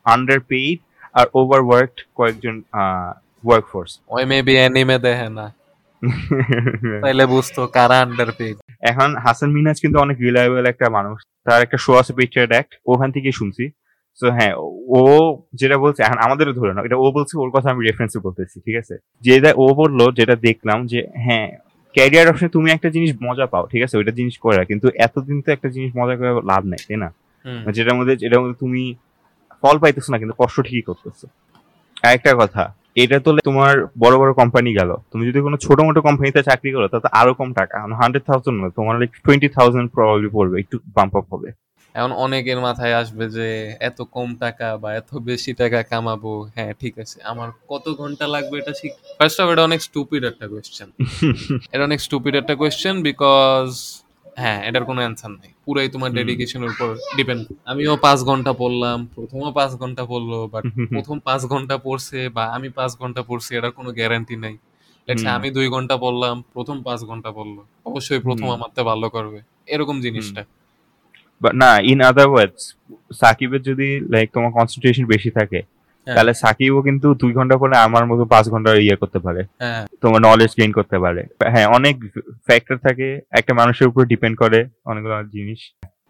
[0.06, 0.80] আন্ডার পেইড
[1.15, 2.56] আর ওভার ওয়ার্কড কয়েকজন
[3.43, 5.47] ওয়ার্ক ফোর্স ওই মেবি অ্যানিমে দেখে না।
[7.04, 11.78] তাইলে বুঝতো কারা আন্ডার পেড এখন হাসান মিনাজ কিন্তু অনেক রিলায়েবল একটা মানুষ। তার একটা
[11.78, 13.65] শো আছে পিকচার অ্যাক্ট ওখান থেকে শুনছি।
[14.19, 14.54] তো হ্যাঁ
[14.97, 15.02] ও
[15.54, 18.76] যেটা বলছে এখন আমাদেরও ধরে না এটা ও বলছে ওর কথা আমি রেফারেন্সে বলতেছি ঠিক
[18.82, 18.95] আছে?
[19.24, 21.47] যেটা ও বলল যেটা দেখলাম যে হ্যাঁ
[21.95, 23.95] ক্যারিয়ার অপশনে তুমি একটা জিনিস মজা পাও ঠিক আছে?
[23.97, 27.10] ওইটা জিনিস করে কিন্তু এতদিন তো একটা জিনিস মজা করে লাভ নাই তাই না?
[27.76, 28.84] যেটার মধ্যে যেটার মধ্যে তুমি
[29.63, 31.26] ফল পাইতেছো না কিন্তু কষ্ট ঠিকই করতেছে।
[32.08, 32.63] আরেকটা কথা
[33.04, 36.88] এটা তো তোমার বড় বড় কোম্পানি গেল। তুমি যদি কোনো ছোট মোটো কোম্পানিতে চাকরি করো
[36.93, 41.13] তাতে আরও কম টাকা। হান্ড্রেড থাউজেন্ড নয় তোমার লাইক টোয়েন্টি থাউজেন্ড প্রবাবলি পড়বে একটু বাম্প
[41.17, 41.50] আপ হবে।
[41.95, 43.47] এখন অনেকের মাথায় আসবে যে
[43.80, 48.56] এত কম টাকা বা এত বেশি টাকা কামাবো হ্যাঁ ঠিক আছে আমার কত ঘণ্টা লাগবে
[48.62, 50.88] এটা ঠিক ফার্স্ট অফ এটা অনেক স্টুপিড একটা কোয়েশ্চেন
[51.74, 53.69] এটা অনেক স্টুপিড একটা কোয়েশ্চেন বিকজ
[54.38, 59.52] হ্যাঁ এটার কোনো অ্যান্সার নেই পুরাই তোমার। ডেডিকেশনের উপর ডিপেন্ড আমিও পাঁচ ঘণ্টা পড়লাম প্রথমও
[59.52, 60.63] পাঁচ ঘণ্টা পড়ল বাট
[60.94, 64.56] প্রথম পাঁচ ঘণ্টা পড়ছে বা আমি পাঁচ ঘণ্টা পড়ছি এটার কোনো গ্যারান্টি নাই।
[65.36, 69.96] আমি দুই ঘণ্টা পড়লাম প্রথম পাঁচ ঘণ্টা পড়ল অবশ্যই প্রথম হুম। আমারতে ভালো করবে এরকম
[70.02, 70.41] জিনিসটা
[71.54, 72.62] না ইন আদার ওয়ার্ডস
[73.20, 75.60] সাকিবের যদি লাইক তোমার কনসেন্ট্রেশন বেশি থাকে।
[76.08, 80.22] তাহলে সাকিবও কিন্তু দুই ঘণ্টা পরে আমার মতো পাঁচ ঘণ্টা ইয়ে করতে পারে। হ্যাঁ। তোমার
[80.22, 81.96] নলেজ গেইন করতে পারে। হ্যাঁ অনেক
[82.46, 85.62] ফ্যাক্টর থাকে। একটা মানুষের উপর ডিপেন্ড করে অনেকগুলো জিনিস।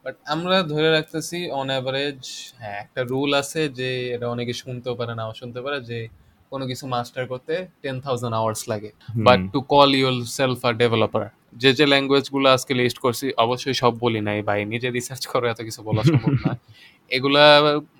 [0.05, 2.19] বাট আমরা ধরে রাখতেছি অন অ্যাভারেজ
[2.57, 6.07] হ্যাঁ একটা রুল আছে যে এটা অনেকে শুনতেও পারে নাও শুনতে পারে যে
[6.49, 11.25] কোনো কিছু মাস্টার করতে টেন থাউজেন্ড আওয়ার্স লাগে। But to call yourself আর ডেভেলপার
[11.55, 15.61] যে যে ল্যাঙ্গুয়েজগুলো আজকে লিস্ট করছি অবশ্যই সব বলি নাই ভাই নিজে রিসার্চ করো এত
[15.61, 16.51] কিছু বলা সম্ভব না।
[17.11, 17.43] এগুলা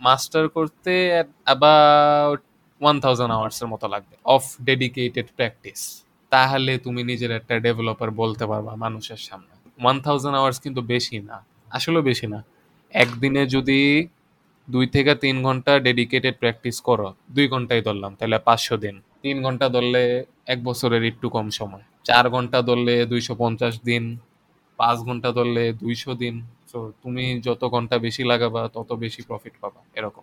[0.08, 0.93] মাস্টার করতে
[1.47, 2.41] অ্যাবাউট
[2.82, 5.80] ওয়ান থাউজেন্ড আওয়ার্স এর মতো লাগবে অফ ডেডিকেটেড প্র্যাকটিস
[6.32, 11.38] তাহলে তুমি নিজের একটা ডেভেলপার বলতে পারবা মানুষের সামনে। ওয়ান থাউজেন্ড আওয়ার্স কিন্তু বেশি না
[11.78, 12.39] আসলে বেশি না।
[12.93, 13.80] একদিনে যদি
[14.67, 19.65] দুই থেকে তিন ঘণ্টা ডেডিকেটেড প্র্যাকটিস করো, দুই ঘন্টাই ধরলাম, তাহলে পাঁচশো দিন। তিন ঘণ্টা
[19.76, 20.04] ধরলে
[20.54, 24.04] এক বছরের একটু কম সময়। চার ঘণ্টা ধরলে দুইশো পঞ্চাশ দিন,
[24.80, 26.36] পাঁচ ঘণ্টা ধরলে দুইশো দিন।
[26.72, 30.22] তো তুমি যত ঘণ্টা বেশি লাগাবা, তত বেশি প্রফিট পাবা, এরকম।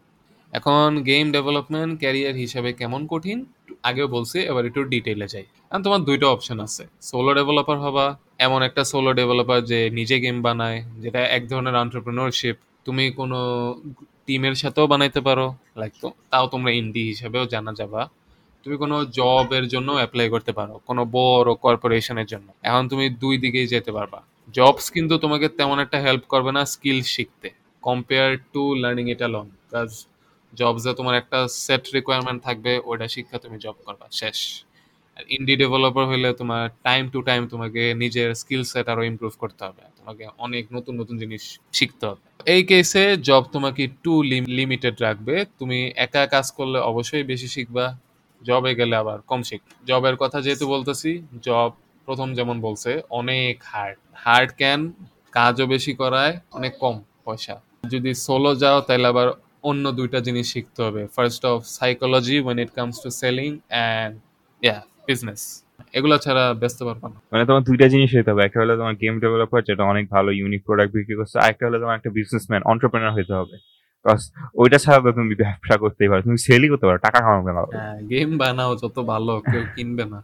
[0.52, 3.44] এখন গেম ডেভেলপমেন্ট ক্যারিয়ার হিসাবে কেমন কঠিন?
[3.82, 8.62] আগেও বলছি, এবার একটু ডিটেইলে যাই। কারণ তোমার দুইটা অপশন আছে। সোলো ডেভেলপার হবা, এমন
[8.62, 13.38] একটা সোলো ডেভেলপার যে নিজে গেম বানায়, যেটা এক ধরনের এন্টারপ্রেনারশিপ তুমি কোনো
[14.26, 18.08] টিমের সাথেও বানাইতে পারো লাইক তো, তাও তোমরা ইন্ডি হিসাবেও জানা যাবা।
[18.64, 23.66] তুমি কোনো জবের জন্য অ্যাপ্লাই করতে পারো, কোনো বড় কর্পোরেশনের জন্য। এখন তুমি দুই দিকেই
[23.66, 24.22] যেতে পারবা।
[24.56, 27.48] জবস কিন্তু তোমাকে তেমন একটা হেল্প করবে না স্কিল শিখতে
[27.82, 29.90] কম্পেয়ার টু লার্নিং এটা লং কাজ
[30.52, 34.38] জবসে তোমার একটা সেট রিকোয়ারমেন্ট থাকবে, ওইটা শিক্ষা তুমি জব করবা, শেষ।
[35.16, 39.62] আর ইন্ডি ডেভেলপার হলে তোমার টাইম টু টাইম তোমাকে নিজের স্কিল সেট আরও ইমপ্রুভ করতে
[39.66, 41.42] হবে, তোমাকে অনেক নতুন নতুন জিনিস
[41.78, 42.22] শিখতে হবে।
[42.54, 44.10] এই কেসে জব তোমাকে একটু
[44.58, 47.86] লিমিটেড রাখবে, তুমি একা কাজ করলে অবশ্যই বেশি শিখবা
[48.42, 51.10] জবে গেলে আবার কম শিখ জবের কথা যেহেতু বলতেছি
[51.46, 51.70] জব
[52.08, 52.90] প্রথম যেমন বলছে
[53.20, 54.80] অনেক হার্ড হার্ড ক্যান
[55.32, 57.54] কাজও বেশি করায় অনেক কম পয়সা।
[57.92, 59.28] যদি সোলো যাও তাহলে আবার
[59.62, 64.12] অন্য দুইটা জিনিস শিখতে হবে। First of psychology when it comes to selling and
[64.62, 65.42] yeah business
[65.92, 69.14] এগুলো ছাড়া ব্যস্ত পারব না। মানে তোমার দুইটা জিনিস হতে হবে। একটা হলো তোমার গেম
[69.20, 73.34] ডেভেলপার যেটা অনেক ভালো ইউনিক প্রোডাক্ট বিক্রি করছে। আরেকটা হলো তোমার একটা বিজনেসম্যান অন্টারপ্রেনার হতে
[73.34, 73.56] হবে।
[74.04, 77.62] Because ওইটা ছাড়া তো তুমি ব্যবসা করতেই পারো। তুমি সেলই করতে পারো টাকা কামাবে না।
[78.10, 80.18] গেম বানাও যত ভালো কেউ কিনবে না।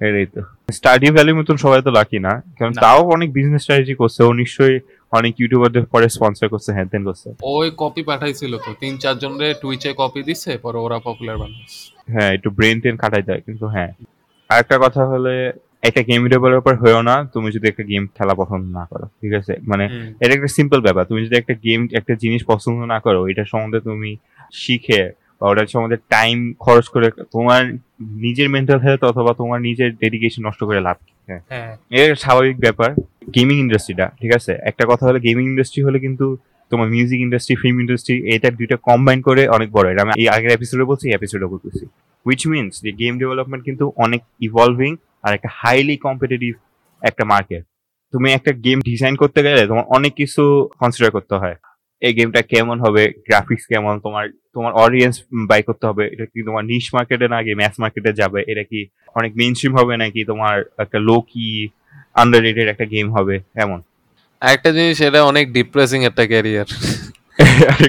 [0.00, 0.40] এটাই তো।
[0.72, 4.80] স্টাডি ভ্যালির মতন সবাই তো লাকি না। কারণ তাও অনেক বিজনেস স্ট্র্যাটেজি করছে। ও নিশ্চয়ই
[5.12, 9.54] অনেক ইউটিউবারদের পরে স্পন্সর করছে হ্যান ত্যান করছে। ওই কপি পাঠাইছিল তো। তিন চার চারজনের
[9.62, 13.92] টুইচে কপি দিছে পরে ওরা পপুলার বানাইছে। হ্যাঁ একটু ব্রেন টেন কাটাই যায় কিন্তু হ্যাঁ।
[14.48, 15.52] আরেকটা কথা হলে
[15.82, 19.56] একটা গেম ডেভেলপার হয়েও না তুমি যদি একটা গেম খেলা পছন্দ না করো ঠিক আছে?
[19.62, 19.84] মানে
[20.20, 23.80] এটা একটা সিম্পল ব্যাপার। তুমি যদি একটা গেম একটা জিনিস পছন্দ না করো এটা সম্বন্ধে
[23.80, 24.16] তুমি
[24.52, 30.46] শিখে বা ওটার সম্বন্ধে টাইম খরচ করে তোমার নিজের মেন্টাল হেলথ অথবা তোমার নিজের ডেডিকেশন
[30.46, 30.96] নষ্ট করে লাভ
[31.28, 32.90] হ্যাঁ। হ্যাঁ। এর স্বাভাবিক ব্যাপার
[33.34, 34.58] গেমিং ইন্ডাস্ট্রিটা ঠিক আছে?
[34.62, 36.36] একটা কথা হলো গেমিং ইন্ডাস্ট্রি হলে কিন্তু
[36.70, 40.50] তোমার মিউজিক ইন্ডাস্ট্রি ফিল্ম ইন্ডাস্ট্রি এটা দুইটা কম্বাইন করে অনেক বড়। এটা আমি এই আগের
[40.50, 41.86] এপিসোডে বলছি এপিসোডে বলতেছি।
[42.26, 46.54] উইচ মিনস যে গেম ডেভেলপমেন্ট কিন্তু অনেক ইভলভিং আর একটা হাইলি কম্পিটিটিভ
[47.02, 47.64] একটা মার্কেট
[48.12, 50.42] তুমি একটা গেম ডিজাইন করতে গেলে তোমার অনেক কিছু
[50.78, 51.54] কনসিডার করতে হয়।
[52.04, 54.24] এই গেমটা কেমন হবে গ্রাফিক্স কেমন তোমার
[54.56, 55.16] তোমার অডিয়েন্স
[55.50, 58.80] বাই করতে হবে এটা কি তোমার নিশ মার্কেটে না গিয়ে ম্যাস মার্কেটে যাবে এটা কি
[59.16, 61.46] অনেক মেইন স্ট্রিম হবে নাকি তোমার একটা লো কি
[62.16, 63.78] আন্ডার একটা গেম হবে এমন?
[64.42, 66.68] আরেকটা জিনিস এটা অনেক ডিপ্রেসিং একটা ক্যারিয়ার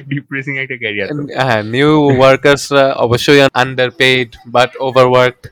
[0.10, 1.08] ডিপ্রেসিং একটা ক্যারিয়ার
[1.39, 5.43] হ্যাঁ নিউ ওয়ার্কার্সরা অবশ্যই under paid but overworked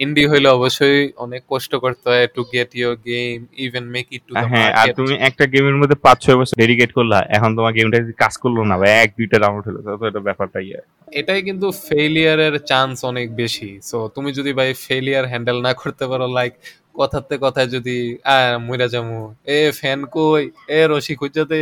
[0.00, 4.32] indie হইলে অবশ্যই অনেক কষ্ট করতে হয় to get your game even make it to
[4.52, 8.34] হ্যাঁ আর তুমি একটা গেমের মধ্যে পাঁচ ছয় বছর ডেডিকেট করলা এখন তোমার গেমটা কাজ
[8.42, 10.80] করল না বা এক দুইটা ডাউনলোড হলো তো এটা ব্যাপারটা ইয়ে।
[11.20, 16.26] এটাই কিন্তু ফেলিয়ারের চান্স অনেক বেশি। সো তুমি যদি ভাই ফেলিয়ার হ্যান্ডেল না করতে পারো
[16.38, 16.52] লাইক
[16.94, 17.96] কথাতে কথায় যদি
[18.34, 19.18] আহ মইরা যামু
[19.56, 20.42] এ ফ্যান কই?
[20.68, 21.58] এ রশি খুঁজাতে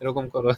[0.00, 0.50] এরকম করো।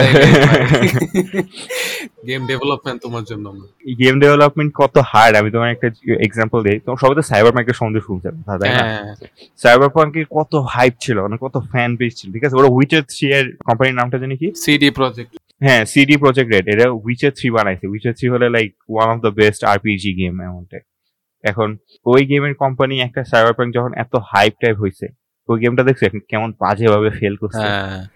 [2.28, 3.64] গেম ডেভেলপমেন্ট তোমার জন্য না।
[4.00, 8.00] গেম ডেভেলপমেন্ট কত হার্ড আমি তোমার একটা এক্সাম্পল দিই। তোমার সবাই তো সাইবার প্যাঙ্কের সম্বন্ধে
[8.00, 8.82] শুনছেন তাই না?
[8.82, 9.14] হ্যাঁ।
[9.58, 12.56] সাইবার প্যাঙ্কের কত হাইপ ছিল মানে কত ফ্যান বেস ছিল ঠিক আছে?
[12.56, 14.52] ওরা উইচার থ্রি এর কোম্পানির নামটা জানি কি?
[14.54, 19.14] সিডি প্রজেক্ট হ্যাঁ সিডি প্রজেক্ট রেড এটা উইচার থ্রি বানাইছে। উইচার থ্রি হলে like one
[19.14, 20.80] of the best RPG game এমনটাই
[21.44, 25.08] এখন ওই গেমের কোম্পানি একটা সাইবার প্যাঙ্ক যখন এত হাইপ টাইপ হয়েছে
[25.48, 27.58] ওই গেমটা দেখছে কেমন বাজে ভাবে ফেল করছে?
[27.58, 28.06] হ্যাঁ।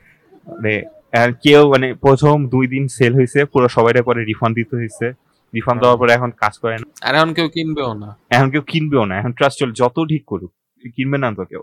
[0.47, 0.83] মানে
[1.21, 5.07] আর কেউ মানে প্রথম দুই দিন সেল হয়েছে পুরো সবাইটা পরে রিফান্ড দিতে হয়েছে।
[5.55, 9.05] রিফান্ড দেওয়ার পরে এখন কাজ করে না। আর এখন কেউ কিনবেও না। এখন কেউ কিনবেও
[9.11, 10.53] না। এখন ট্রাস্ট চল যত ঠিক করুক
[10.97, 11.63] কিনবে না তো কেউ।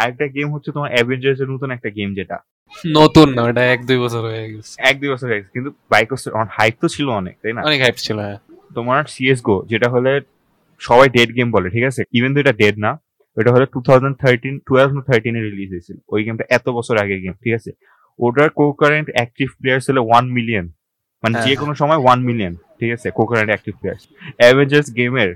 [0.00, 2.36] আরেকটা গেম হচ্ছে তোমার অ্যাভেঞ্জার্স এর নতুন একটা গেম যেটা।
[2.98, 6.08] নতুন না ওটা এক দুই বছর হয়ে গেছে। এক দুই বছর হয়ে গেছে কিন্তু বাইক
[6.58, 7.60] হাইপ তো ছিল অনেক তাই না?
[7.68, 8.38] অনেক হাইপ ছিল হ্যাঁ।
[8.76, 10.12] তোমার সিএস গো যেটা হলে
[10.80, 12.02] সবাই ডেড গেম বলে ঠিক আছে?
[12.18, 12.90] ইভেন তো এটা ডেড না
[13.36, 17.34] ওটা হলো টু থাউজেন্ড থার্টিন টুয়েলভ থার্টিনে রিলিজ হয়েছিল। ওই গেমটা এত বছর আগে গেম
[17.44, 17.70] ঠিক আছে?
[18.18, 20.66] ওটার কোকারেন্ট অ্যাক্টিভ প্লেয়ার ছিল ওয়ান মিলিয়ন
[21.22, 23.08] মানে হ্যাঁ, যে কোনো সময় ওয়ান মিলিয়ন ঠিক আছে?
[23.18, 24.02] কোকারেন্ট অ্যাক্টিভ প্লেয়ার্স
[24.40, 25.30] অ্যাভেঞ্জার্স গেমের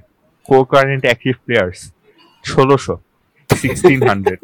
[0.49, 1.79] কোকারেন্ট অ্যাক্টিভ প্লেয়ার্স
[2.45, 2.95] ষোলোশো
[3.51, 4.40] সিক্সটিন হান্ড্রেড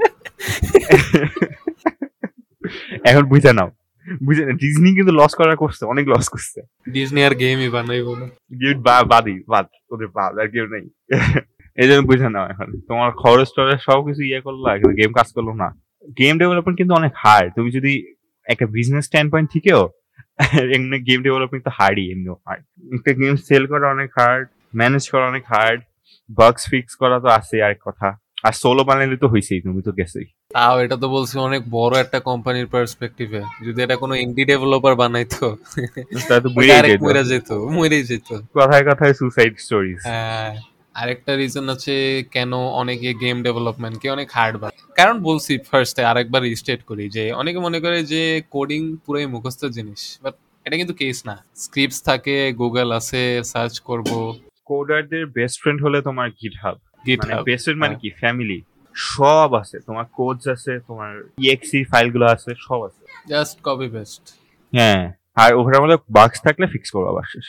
[3.10, 3.68] এখন বুঝে নাও।
[4.26, 6.58] বুঝে না ডিজনি কিন্তু লস করা করছে অনেক লস করছে।
[6.94, 8.26] ডিজনি আর গেমই বানাইবো না
[8.60, 8.76] গেম
[9.12, 10.84] বাদই বাদ ওদের বাদ আর কেউ নেই।
[11.78, 14.64] এই জন্য বুঝে নাও এখন। তোমার খরচ টরচ সব কিছু ইয়ে করল
[14.98, 15.68] গেম কাজ করল না।
[16.20, 17.92] গেম ডেভেলপমেন্ট কিন্তু অনেক হার্ড তুমি যদি
[18.48, 19.80] একটা বিজনেস স্ট্যান্ড পয়েন্ট থেকেও
[20.76, 25.24] এমনি গেম ডেভেলপমেন্ট তো হার্ডই এমনিও হার্ড একটা গেম সেল করা অনেক হার্ড ম্যানেজ করা
[25.26, 25.80] অনেক হার্ড
[26.30, 28.08] বাগস ফিক্স করা তো আছে আরেক কথা।
[28.44, 32.18] আর সোলো বানাইলে তো হয়েছেই তুমি তো গেছেই। তাও এটা তো বলছি অনেক বড় একটা
[32.20, 35.46] কোম্পানির পার্সপেক্টিভে যদি এটা কোনো ইন্ডি ডেভেলপার বানাইতো
[36.28, 36.90] তাহলে তো আরেক
[37.32, 40.50] যেত। মরে যেত যেত। কথায় কথায় সুসাইড স্টোরিজ হ্যাঁ।
[40.98, 41.94] আরেকটা রিজন আছে
[42.32, 47.58] কেন অনেকে গেম ডেভেলপমেন্টকে অনেক হার্ড বানায় কারণ বলছি ফার্স্টে আরেকবার রিস্টেট করি যে অনেকে
[47.58, 50.34] মনে করে যে কোডিং পুরোই মুখস্থ জিনিস বাট
[50.66, 54.08] এটা কিন্তু কেস না। স্ক্রিপ্টস থাকে গুগল আছে সার্চ করব।
[54.64, 58.08] কোডারদের বেস্ট ফ্রেন্ড হলে তোমার গিট হাব গিট মানে বেস্ট ফ্রেন্ড মানে কি?
[58.20, 58.58] ফ্যামিলি
[58.94, 64.22] সব আছে। তোমার কোডস আছে তোমার ইএক্সি ফাইলগুলো আছে সব আছে। জাস্ট কপি পেস্ট
[64.72, 65.02] হ্যাঁ।
[65.36, 67.46] আর ওখানে মধ্যে বাগস থাকলে ফিক্স করব আবার শেষ।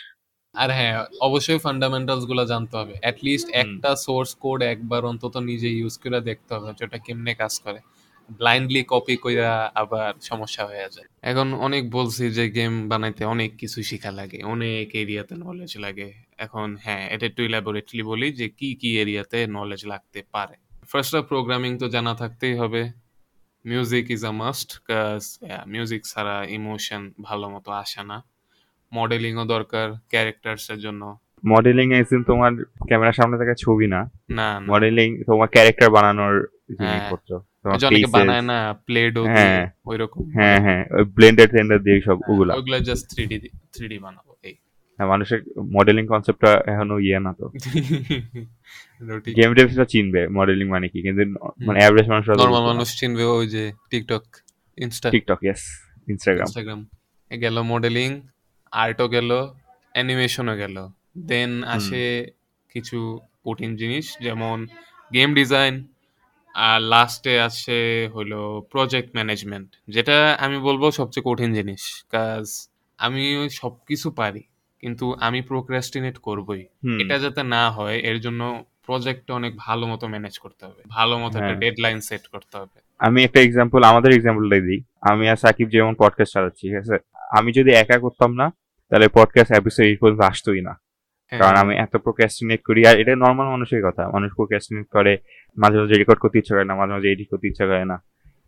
[0.59, 2.93] আর হ্যাঁ অবশ্যই ফান্ডামেন্টালসগুলো জানতে হবে।
[3.23, 7.53] লিস্ট হুম। একটা সোর্স কোড একবার অন্তত নিজে ইউজ করে দেখতে হবে যেটা কেমনে কাজ
[7.59, 7.79] করে।
[8.39, 13.83] ব্লাইন্ডলি কপি কইরা আবার সমস্যা হয়ে যায়। এখন অনেক বলছি যে গেম বানাইতে অনেক কিছু
[13.83, 18.89] শেখা লাগে অনেক এরিয়াতে নলেজ লাগে। এখন হ্যাঁ এটা একটু ইলাবোরেটলি বলি যে কি কি
[18.99, 20.55] এরিয়াতে নলেজ লাগতে পারে।
[20.85, 22.81] ফার্স্ট অফ প্রোগ্রামিং তো জানা থাকতেই হবে।
[23.65, 25.21] মিউজিক ইজ আ মাস্ট কাজ
[25.67, 28.17] মিউজিক ছাড়া ইমোশন ভালো মতো আসে না।
[28.91, 31.01] মডেলিংও দরকার ক্যারেক্টার্স এর জন্য
[31.45, 32.51] মডেলিং এসিন তোমার
[32.87, 36.35] ক্যামেরার সামনে থাকা ছবি না। না মডেলিং তোমার ক্যারেক্টার বানানোর
[36.79, 37.31] হ্যাঁ। জিনিসপত্র
[38.11, 43.03] বানায় না প্লে হ্যাঁ। ওইরকম। হ্যাঁ হ্যাঁ ওই ব্লেন্ডার টেন্ডার দিয়ে সব হ্যাঁ, ওগুলা। Just
[43.09, 43.37] three D
[43.73, 44.55] three D বানাবো এই।
[44.99, 45.39] মানুষের
[45.71, 47.45] মডেলিং কনসেপ্টটা এখনও ইয়ে না তো।
[49.37, 51.23] গেম ডেভসরা চিনবে মডেলিং মানে কি কিন্তু
[51.65, 54.23] মানে অ্যাভারেজ মানুষ নর্মাল মানুষ চিনবে ওই যে TikTok
[54.77, 55.61] Insta TikTok yes
[56.07, 56.79] Instagram Instagram
[57.31, 58.09] গেল মডেলিং
[58.71, 59.47] আর্টও গেল
[59.91, 62.31] অ্যানিমেশনও গেল। দেন আসে
[62.73, 64.67] কিছু কঠিন জিনিস যেমন
[65.13, 65.87] গেম ডিজাইন
[66.55, 72.67] আর লাস্টে আসে হলো প্রজেক্ট ম্যানেজমেন্ট যেটা আমি বলব সবচেয়ে কঠিন জিনিস। কাজ
[72.97, 74.43] আমি সব কিছু পারি
[74.79, 76.65] কিন্তু আমি প্রোক্রাস্টিনেট করবই।
[77.01, 81.37] এটা যাতে না হয় এর জন্য প্রজেক্টটা অনেক ভালো মতো ম্যানেজ করতে হবে। ভালো মতো
[81.37, 85.69] একটা হ্যাঁ। ডেডলাইন সেট করতে হবে। আমি একটা এক্সাম্পল আমাদের এক্সাম্পলটাই দিই। আমি আর সাকিব
[85.69, 86.97] যেমন পডকাস্ট চালাচ্ছি ঠিক আছে?
[87.37, 88.51] আমি যদি একা করতাম না
[88.89, 90.73] তাহলে পডকাস্ট এপিসোড এই পর্যন্ত আসতোই না।
[91.31, 95.17] হ্যাঁ, কারণ আমি এত প্রোক্রাস্টিনেট করি আর এটা নর্মাল মানুষের কথা। মানুষ প্রোক্রাস্টিনেট করে
[95.57, 98.03] মাঝে মাঝে রেকর্ড করতে ইচ্ছা করে না মাঝে মাঝে এডিট করতে ইচ্ছা করে না।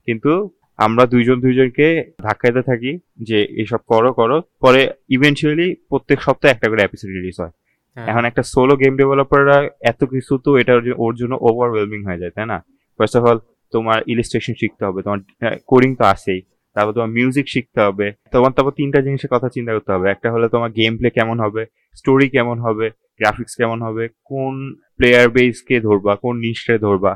[0.06, 6.70] কিন্তু আমরা দুইজন দুইজনকে ধাক্কাইতে থাকি যে এইসব করো করো। পরে ইভেনচুয়ালি প্রত্যেক সপ্তাহে একটা
[6.70, 7.52] করে এপিসোড রিলিজ হয়।
[7.96, 12.32] হ্যাঁ। এখন একটা সোলো গেম ডেভেলপাররা এত কিছু তো এটা ওর জন্য ওভারওয়েলমিং হয়ে যায়
[12.32, 12.58] তাই না?
[12.98, 13.40] ফার্স্ট অফ অল
[13.72, 15.20] তোমার ইলিস্ট্রেশন শিখতে হবে তোমার
[15.68, 16.42] কোডিং তো আছেই।
[16.76, 20.48] তারপর তোমার মিউজিক শিখতে হবে। তোমার তারপর তিনটা জিনিসের কথা চিন্তা করতে হবে। একটা হলো
[20.50, 21.66] তোমার গেম প্লে কেমন হবে
[21.96, 24.54] স্টোরি কেমন হবে গ্রাফিক্স কেমন হবে কোন
[24.98, 27.14] প্লেয়ার বেস কে ধরবা কোন নিশকে ধরবা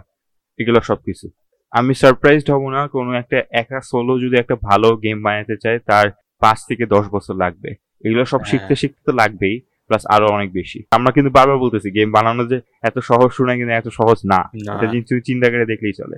[0.60, 1.28] এগুলো সবকিছু।
[1.74, 6.08] আমি সারপ্রাইজড হব না কোনো একটা একা সোলো যদি একটা ভালো গেম বানাতে চায় তার
[6.42, 7.70] পাঁচ থেকে দশ বছর লাগবে।
[8.04, 11.92] এগুলো সব হ্যাঁ। শিখতে শিখতে তো লাগবেই প্লাস আরও অনেক বেশি। আমরা কিন্তু বারবার বলতেছি
[11.92, 15.48] গেম বানানো যে এত সহজ শোনায় কিন্তু এত সহজ না। না। এটা জিনিস তুমি চিন্তা
[15.50, 16.18] করে দেখলেই চলে।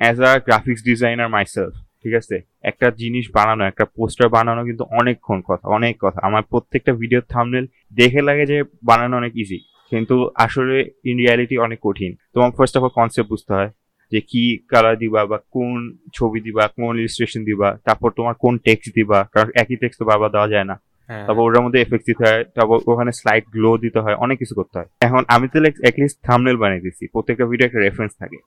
[0.00, 1.74] As a graphics designer myself
[2.04, 2.36] ঠিক আছে?
[2.70, 7.64] একটা জিনিস বানানো একটা পোস্টার বানানো কিন্তু অনেকক্ষণ কথা অনেক কথা। আমার প্রত্যেকটা ভিডিওর থামনেল
[8.00, 9.58] দেখে লাগে যে বানানো অনেক ইজি
[9.92, 10.76] কিন্তু আসলে
[11.10, 13.70] ইন রিয়ালিটি অনেক কঠিন। তোমার ফার্স্ট অফ অল কনসেপ্ট বুঝতে হয়
[14.12, 15.76] যে কি কালার দিবা বা কোন
[16.12, 20.30] ছবি দিবা কোন ইলিস্ট্রেশন দিবা তারপর তোমার কোন টেক্সট দিবা কারণ একই টেক্সট তো বারবার
[20.30, 20.76] দেওয়া যায় না।
[21.08, 24.54] হ্যাঁ। তারপর ওটার মধ্যে এফেক্ট দিতে হয় তারপর ওখানে স্লাইড গ্লো দিতে হয় অনেক কিছু
[24.54, 28.38] করতে হয়। এখন আমি তো লাইক অ্যাটলিস্ট থামনেল বানিয়ে দিচ্ছি প্রত্যেকটা ভিডিও একটা রেফারেন্স থাকে।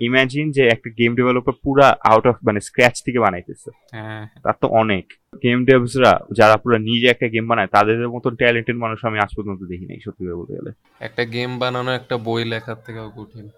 [0.00, 4.68] ইমাজিন যে একটা গেম ডেভেলপার পুরা আউট অফ মানে স্ক্র্যাচ থেকে বানাইতেছে। হ্যাঁ। তার তো
[4.68, 9.28] অনেক। গেম ডেভসরা যারা পুরো নিজে একটা গেম বানায় তাদের মতন ট্যালেন্টেড মানুষ আমি আজ
[9.36, 10.70] পর্যন্ত দেখি নাই সত্যি করে বলতে গেলে।
[11.00, 13.48] একটা গেম বানানো একটা বই লেখার থেকেও কঠিন।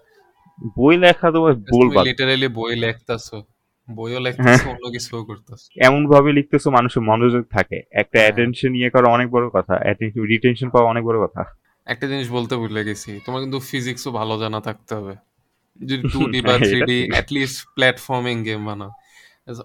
[0.77, 3.43] বই লেখা তো বলবা লিটারালি বই লেখতাছো।
[3.95, 9.11] বইও লেখতাছো অন্য কিছুও করতেছো। এমন ভাবে লিখতেছো মানুষের মনোযোগ থাকে। একটা। অ্যাটেনশন ইয়ে করা
[9.11, 9.79] অনেক বড় কথা।
[10.27, 11.43] রিটেনশন পাওয়া অনেক বড় কথা।
[11.85, 15.15] একটা জিনিস বলতে ভুলে গেছি। তোমার কিন্তু ফিজিক্সও ভালো জানা থাকতে হবে।
[15.79, 18.91] যদি টু ডি বা three D at least platforming game বানাও।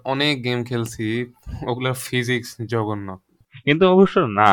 [0.05, 1.25] অনেক গেম খেলছি
[1.67, 3.09] ওগুলোর ফিজিক্স জঘন্য।
[3.65, 4.51] কিন্তু অবশ্য না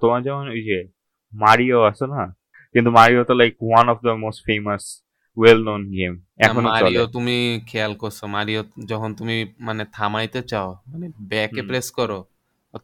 [0.00, 0.78] তোমার যেমন ওই যে
[1.32, 2.22] মারিও আছে না
[2.74, 4.84] কিন্তু মারিও তো like one of the most famous
[5.36, 7.36] well known game এখনও মারিও তুমি
[7.66, 12.18] খেয়াল করছ মারিও যখন তুমি মানে থামাইতে চাও মানে ব্যাকে। প্রেস করো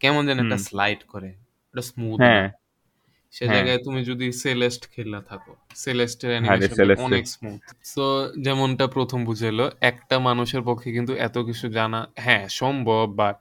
[0.01, 1.31] কেমন যেন একটা স্লাইড করে
[1.75, 2.47] এটা স্মুথ হ্যাঁ।
[3.37, 8.05] সে হ্যাঁ। জায়গায় তুমি যদি সেলেস্ট খেলা থাকো সেলেস্টের হ্যাঁ অ্যানিমেশন অনেক স্মুথ সো
[8.41, 13.37] যেমনটা প্রথম বুঝেলো একটা মানুষের পক্ষে কিন্তু এত কিছু জানা হ্যাঁ সম্ভব বাট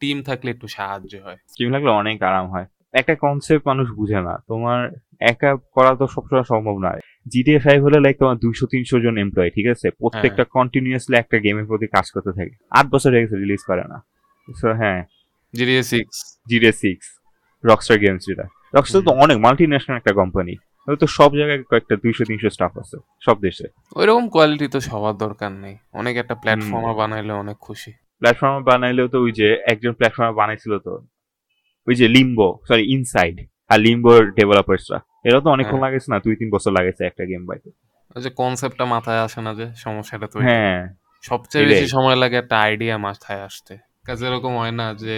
[0.00, 4.34] টিম থাকলে একটু সাহায্য হয়। টিম লাগলে অনেক আরাম হয়। একটা কনসেপ্ট মানুষ বুঝে না।
[4.48, 4.80] তোমার
[5.20, 9.50] একা করা তো সবসময় সম্ভব নয়। জিটিএ ফাইভ হলে লাইক তোমার দুইশো তিনশো জন এমপ্লয়
[9.50, 9.86] ঠিক আছে?
[9.90, 13.98] প্রত্যেকটা কন্টিনিউয়াসলি একটা গেমের প্রতি কাজ করতে থাকে। আট বছর হয়ে গেছে রিলিজ করে না।
[14.48, 15.00] সো হ্যাঁ।
[15.54, 16.16] GTA six
[16.46, 17.06] GTA six
[17.64, 20.54] Rockstar Games যেটা। রকস্টার তো অনেক মাল্টি ন্যাশনাল একটা কোম্পানি
[21.02, 22.96] তো সব জায়গায় কয়েকটা দুইশো তিনশো স্টাফ আছে
[23.26, 27.90] সব দেশে। ওইরকম কোয়ালিটি তো সবার দরকার নেই। অনেক একটা প্ল্যাটফর্মার বানাইলে অনেক খুশি।
[28.22, 30.92] প্ল্যাটফর্ম বানাইলেও তো ওই যে একজন প্ল্যাটফর্ম বানাইছিল তো
[31.86, 33.36] ওই যে লিম্বো সরি ইনসাইড
[33.70, 34.98] আর লিম্বোর ডেভেলপার্সরা
[35.28, 37.68] এরা তো অনেকক্ষণ হ্যাঁ। লাগেছে না দুই তিন বছর লাগেছে একটা গেম বাইতে
[38.16, 40.78] ওই যে কনসেপ্টটা মাথায় আসে না যে সমস্যাটা তো হ্যাঁ
[41.24, 43.74] সবচেয়ে বেশি সময় লাগে একটা আইডিয়া মাথায় আসতে।
[44.06, 45.16] কাজে এরকম হয় না যে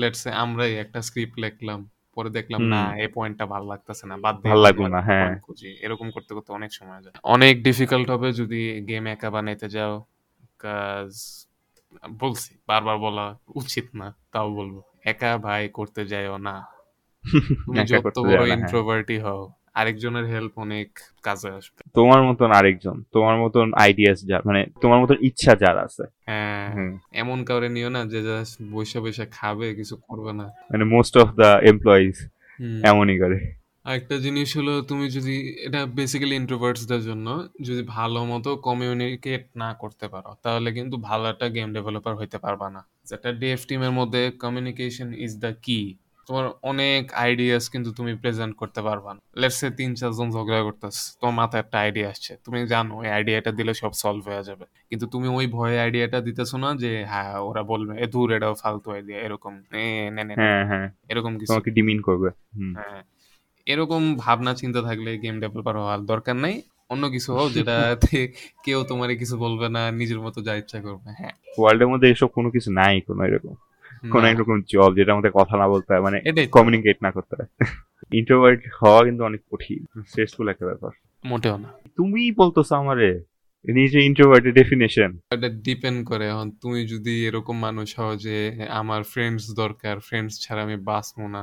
[0.00, 1.80] লেটস আমরাই একটা স্ক্রিপ্ট লিখলাম।
[2.20, 6.08] পরে দেখলাম না এই পয়েন্টটা ভালো লাগতেছে না বাদ ভালো লাগল না, হ্যাঁ। খুঁজি। এরকম
[6.10, 9.94] করতে করতে অনেক সময় যায়। অনেক ডিফিকাল্ট হবে যদি গেম একা বানাইতে যাও
[10.58, 11.10] কাজ
[12.18, 16.56] বলছি বারবার বলা উচিত না তাও বলব। একা ভাই করতে যাইও না।
[17.90, 19.42] যত বড় না, হ্যাঁ। ইন্ট্রোভার্টই হও।
[19.74, 20.88] আরেকজনের হেল্প অনেক
[21.22, 26.04] কাজে আসবে। তোমার মতন আরেকজন তোমার মতন আইডিয়াস যার মানে তোমার মতন ইচ্ছা যার আছে।
[26.26, 26.68] হ্যাঁ।
[27.12, 31.28] এমন কাউরে নিও না যে জাস্ট বসে বসে খাবে কিছু করবে না। মানে মোস্ট অফ
[31.34, 32.16] দা এমপ্লয়িজ
[32.84, 33.38] এমনই করে।
[33.84, 35.34] আরেকটা জিনিস হলো তুমি যদি
[35.66, 41.48] এটা বেসিক্যালি ইন্ট্রোভার্টসদের জন্য যদি ভালো মতো কমিউনিকেট না করতে পারো তাহলে কিন্তু ভালো একটা
[41.48, 45.80] গেম ডেভেলপার হইতে পারবা না। যেটা ডিএফ টিমের মধ্যে কমিউনিকেশন ইজ দ্য কি
[46.30, 51.34] তোমার অনেক আইডিয়াস কিন্তু তুমি প্রেজেন্ট করতে পারবা না। লেটস তিন চারজন ঝগড়া করতেছ তোমার
[51.34, 55.28] মাথায় একটা আইডিয়া আসছে। তুমি জানো ওই আইডিয়াটা দিলে সব সলভ হয়ে যাবে। কিন্তু তুমি
[55.28, 59.52] ওই ভয়ে আইডিয়াটা দিতেছো না যে হ্যাঁ ওরা বলবে এ দূর এটাও ফালতু আইডিয়া এরকম
[60.40, 62.28] হ্যাঁ হ্যাঁ। এরকম কিছু। তোমাকে ডিমিন করবে।
[62.74, 63.02] হ্যাঁ।
[63.66, 68.32] এরকম ভাবনা চিন্তা থাকলে গেম ডেভেলপার হওয়ার দরকার নাই। অন্য কিছু হোক যেটাতে
[68.64, 72.50] কেউ তোমারে কিছু বলবে না নিজের মতো যা ইচ্ছা করবে। হ্যাঁ। ওয়ার্ল্ডের মধ্যে এসব কোনো
[72.50, 73.54] কিছু নাই কোনো এরকম।
[74.02, 76.18] কোনো না, এরকম জব যেটার মধ্যে কথা না বলতে হয় মানে
[76.50, 77.48] কমিউনিকেট না করতে হয়।
[78.12, 80.92] ইন্ট্রোভার্ট হওয়া কিন্তু অনেক কঠিন স্ট্রেসফুল একটা ব্যাপার।
[81.24, 83.20] মোটেও না। তুমি বলতেছো আমারে
[83.64, 89.44] নিজে ইন্ট্রোভার্টের ডেফিনেশন এটা ডিপেন্ড করে এখন তুমি যদি এরকম মানুষ হও যে আমার ফ্রেন্ডস
[89.54, 91.42] দরকার ফ্রেন্ডস ছাড়া আমি বাঁচবো না।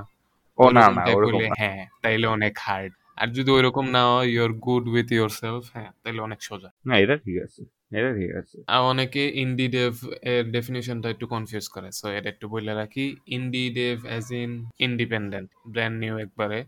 [0.57, 4.87] ও না না ওরকম হ্যাঁ তাইলে অনেক হার্ড আর যদি ওইরকম না হয় your good
[4.87, 7.61] with yourself হ্যাঁ তাইলে অনেক সোজা। না এটা ঠিক আছে।
[7.91, 12.73] এটা ঠিক আছে। অনেকে ইন্ডি ডেভ এর ডেফিনিশনটা একটু কনফিউজ করে। সো এটা একটু বলে
[12.73, 16.65] রাখি। Indie dev as in independent brand new একবারে।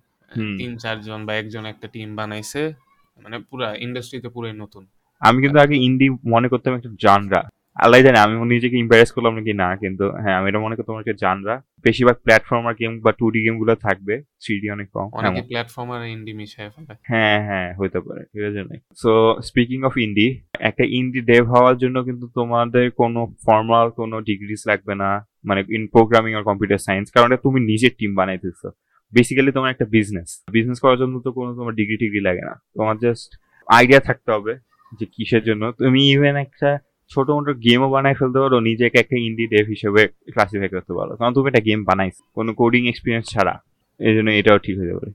[0.57, 2.73] তিন চারজন বা একজন একটা টিম বানাইছে।
[3.17, 4.87] মানে পুরা ইন্ডাস্ট্রিতে পুরাই নতুন।
[5.19, 7.49] আমি কিন্তু আগে ইন্ডি মনে করতাম একটা জানরা
[7.79, 11.13] আল্লাহ জানে আমি নিজেকে ইম্পারেস করলাম নাকি না কিন্তু হ্যাঁ আমি এটা মনে করতাম তোমাকে
[11.23, 11.55] জানরা
[11.85, 14.13] বেশিরভাগ প্ল্যাটফর্মার গেম বা টু ডি গেমগুলো থাকবে
[14.43, 18.61] থ্রি ডি অনেক কম অনেকে এমন। ইন্ডি মিশায় ফেলে। হ্যাঁ হ্যাঁ হইতে পারে ঠিক আছে
[18.95, 19.11] সো
[19.41, 20.27] স্পিকিং অফ ইন্ডি
[20.59, 25.09] একটা ইন্ডি ডেভ হওয়ার জন্য কিন্তু তোমাদের কোনো ফর্মাল কোনো ডিগ্রিজ লাগবে না
[25.45, 28.67] মানে ইন প্রোগ্রামিং আর কম্পিউটার সায়েন্স কারণ এটা তুমি নিজের টিম বানাইতেছো।
[29.13, 32.95] বেসিক্যালি তোমার একটা বিজনেস বিজনেস করার জন্য তো কোনো তোমার ডিগ্রি টিগ্রি লাগে না। তোমার
[32.97, 33.29] জাস্ট
[33.67, 34.53] আইডিয়া থাকতে হবে
[34.99, 36.69] যে কিসের জন্য। তুমি ইভেন একটা
[37.11, 40.01] ছোট মোটো গেমও বানাই ফেলতে পারো নিজেকে একটা ইন্ডি ডেভ হিসেবে
[40.33, 43.55] ক্লাসিফাই করতে পারো। কারণ তুমি একটা গেম বানাইছো কোনো কোডিং এক্সপিরিয়েন্স ছাড়া।
[43.99, 45.07] এই জন্য এটাও ঠিক হয়ে যাবে।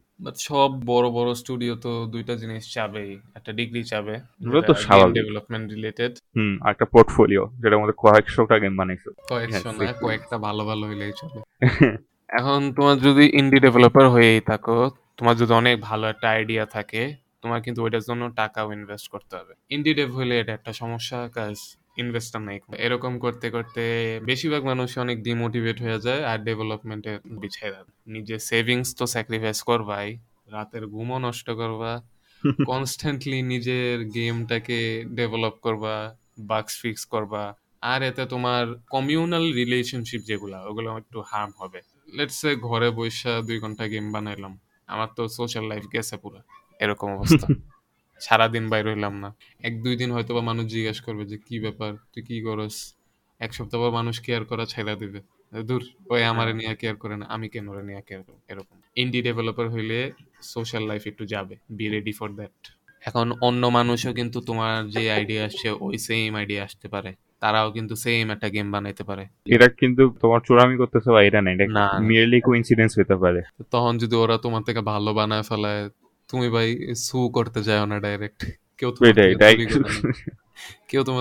[0.48, 4.14] সব বড় বড় স্টুডিও তো দুইটা জিনিস চাবেই। একটা ডিগ্রি চাবে
[4.68, 9.92] তো স্বাভাবিক। ডেভেলপমেন্ট রিলেটেড হুম আর একটা পোর্টফোলিও যেটার মধ্যে কয়েকশোটা গেম বানাইছো। কয়েকশো না
[10.04, 11.40] কয়েকটা ভালো ভালো হইলেই চলে।
[12.30, 14.76] এখন তোমার যদি ইন্ডি ডেভেলপার হয়েই থাকো
[15.18, 17.02] তোমার যদি অনেক ভালো একটা আইডিয়া থাকে
[17.42, 21.56] তোমার কিন্তু ওইটার জন্য টাকাও ইনভেস্ট করতে হবে। ইন্ডি ডেভ হইলে এটা একটা সমস্যা কাজ
[21.96, 23.82] ইনভেস্টার নাই এরকম করতে করতে
[24.24, 30.08] বেশিরভাগ মানুষ অনেক ডিমোটিভেট হয়ে যায় আর ডেভেলপমেন্টে বিছাই দেয়। নিজের সেভিংস তো স্যাক্রিফাইস করবাই
[30.48, 31.92] রাতের ঘুমও নষ্ট করবা
[32.70, 35.94] কনস্ট্যান্টলি নিজের গেমটাকে ডেভেলপ করবা
[36.38, 37.42] বাগস ফিক্স করবা
[37.82, 43.58] আর এতে তোমার কমিউনাল রিলেশনশিপ যেগুলা ওগুলো একটু হার্ম হবে। লেটস সে ঘরে বসে দুই
[43.58, 44.52] ঘণ্টা গেম বানাইলাম
[44.88, 46.40] আমার তো সোশ্যাল লাইফ গেছে পুরো।
[46.80, 47.46] এরকম অবস্থা।
[48.24, 49.28] সারাদিন বাইরে হইলাম না।
[49.62, 51.92] এক দুই দিন হয়তো বা মানুষ জিজ্ঞেস করবে যে কি ব্যাপার?
[52.12, 52.76] তুই কি করস?
[53.40, 55.20] এক সপ্তাহ পর মানুষ কেয়ার করা ছেড়ে দিবে।
[55.68, 58.38] দূর ওই আমার নিয়ে কেয়ার করে না আমি কেন ওরে নিয়ে কেয়ার করব?
[58.48, 59.98] এরকম। ইন্ডি ডেভেলপার হইলে
[60.42, 62.56] সোশ্যাল লাইফ একটু যাবে। বি রেডি ফর দ্যাট
[63.02, 67.10] এখন অন্য মানুষও কিন্তু তোমার যে আইডিয়া আসছে ওই সেম আইডিয়া আসতে পারে।
[67.42, 71.50] তারাও কিন্তু সেম একটা গেম বানাইতে পারে। এটা কিন্তু তোমার চোরামি করতেছে বা এটা না
[71.54, 71.64] এটা।
[72.00, 75.82] মিয়ারলি কোইন্সিডেন্স হতে পারে। তখন যদি ওরা তোমার থেকে ভালো বানায় ফেলায়
[76.34, 76.68] তুমি ভাই
[77.06, 78.40] সু করতে যাও না ডাইরেক্ট
[78.80, 79.54] কেউ তোমার এটাই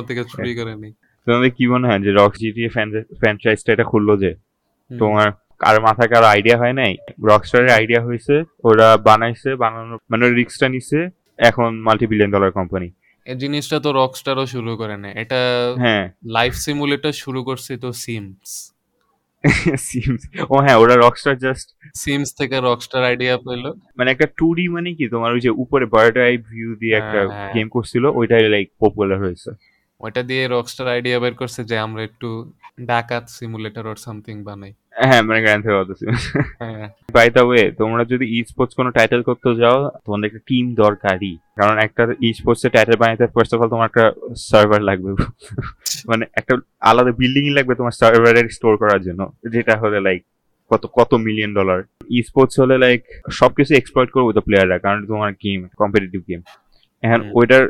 [0.10, 2.70] থেকে চুরি করে নাই। কেউ তোমার তোমাদের কি মনে হয় যে রক জিটিএ
[3.20, 4.32] ফ্র্যাঞ্চাইজটা এটা খুললো যে?
[4.92, 5.28] তোমার
[5.62, 6.94] কারও মাথায় কারও আইডিয়া হয় নাই?
[7.32, 11.00] রকস্টারের আইডিয়া হয়েছে ওরা বানাইছে বানানোর মানে রিক্সটা নিছে
[11.40, 12.88] এখন মাল্টি বিলিয়ন ডলার কোম্পানি
[13.26, 15.40] এই জিনিসটা তো রকস্টারও শুরু করে না এটা
[15.84, 18.50] হ্যাঁ। লাইফ সিমুলেটর শুরু করছে তো সিমস
[19.88, 23.64] সিমস ও হ্যাঁ ওরা রকস্টার জাস্ট সিমস থেকে রকস্টার আইডিয়া পেল।
[23.98, 27.20] মানে একটা টু ডি মানে কি তোমার ওই যে উপরে বার্ড আই ভিউ দিয়ে একটা
[27.20, 29.50] হ্যাঁ, হ্যাঁ। গেম করছিল ওইটাই লাইক পপুলার হয়েছে।
[30.00, 32.30] ওইটা দিয়ে রকস্টার আইডিয়া বের করছে যে আমরা একটু
[32.86, 35.94] ডাকাত সিমুলেটর অর সামথিং বানাই। হ্যাঁ মানে গ্র্যান্ড থেকে কথা
[36.62, 36.86] হ্যাঁ।
[37.16, 41.34] বাই দ্য ওয়ে তোমরা যদি ই স্পোর্টস কোনো টাইটেল করতে যাও তোমাদের একটা টিম দরকারই।
[41.60, 44.06] কারণ একটা ই স্পোর্টস এর টাইটেল বানাইতে ফার্স্ট অফ অল তোমার একটা
[44.50, 45.10] সার্ভার লাগবে।
[46.10, 46.54] মানে একটা
[46.90, 49.22] আলাদা বিল্ডিং লাগবে তোমার সার্ভারের স্টোর করার জন্য।
[49.54, 50.22] যেটা হলে লাইক
[50.72, 51.80] কত কত মিলিয়ন ডলার
[52.16, 53.02] ই স্পোর্টস হলে লাইক
[53.40, 56.42] সবকিছু এক্সপ্লয়েট করবে তো প্লেয়াররা কারণ তোমার গেম কম্পিটিটিভ গেম
[57.04, 57.64] এখন। ওইটার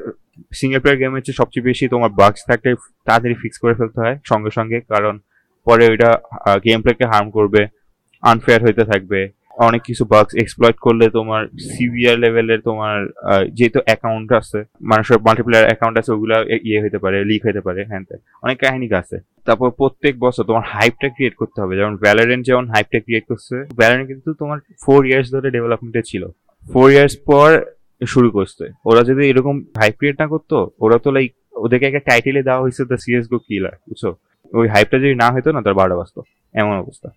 [0.59, 2.69] সিঙ্গেল প্লেয়ার গেম হচ্ছে সবচেয়ে বেশি তোমার বাগস থাকলে
[3.07, 5.15] তাড়াতাড়ি ফিক্স করে ফেলতে হয় সঙ্গে সঙ্গে। কারণ
[5.67, 6.09] পরে ওইটা
[6.65, 7.61] গেম প্লেকে হার্ম করবে
[8.23, 9.21] আনফেয়ার হইতে থাকবে।
[9.67, 11.41] অনেক কিছু বাগস এক্সপ্লয়েট করলে তোমার
[11.71, 12.97] সিভিয়ার লেভেলের তোমার
[13.57, 14.59] যেহেতু অ্যাকাউন্ট আছে
[14.91, 16.37] মানুষের মাল্টিপ্লেয়ার অ্যাকাউন্ট আছে, ওগুলা
[16.67, 18.01] ইয়ে হতে পারে লিক হতে পারে হ্যাঁ
[18.45, 22.99] অনেক কাহিনী আছে। তারপর প্রত্যেক বছর তোমার হাইপটা ক্রিয়েট করতে হবে। যেমন ভ্যালোরেন্ট যেমন হাইপটা
[23.05, 26.23] ক্রিয়েট করছে ভ্যালোরেন্ট কিন্তু তোমার ফোর ইয়ার্স ধরে ডেভেলপমেন্টে ছিল।
[26.65, 27.49] ফোর ইয়ার্স পর
[28.13, 31.31] শুরু করছে। ওরা যদি এরকম হাইপ ক্রিয়েট না করতো, ওরা তো লাইক
[31.63, 34.03] ওদেরকে একটা টাইটেলে দেওয়া হয়েছে দ্য সিএস গো কিলার বুঝছ?
[34.53, 36.21] ওই হাইপটা যদি না হতো না তার বারোটা বাজতো।
[36.61, 37.09] এমন অবস্থা।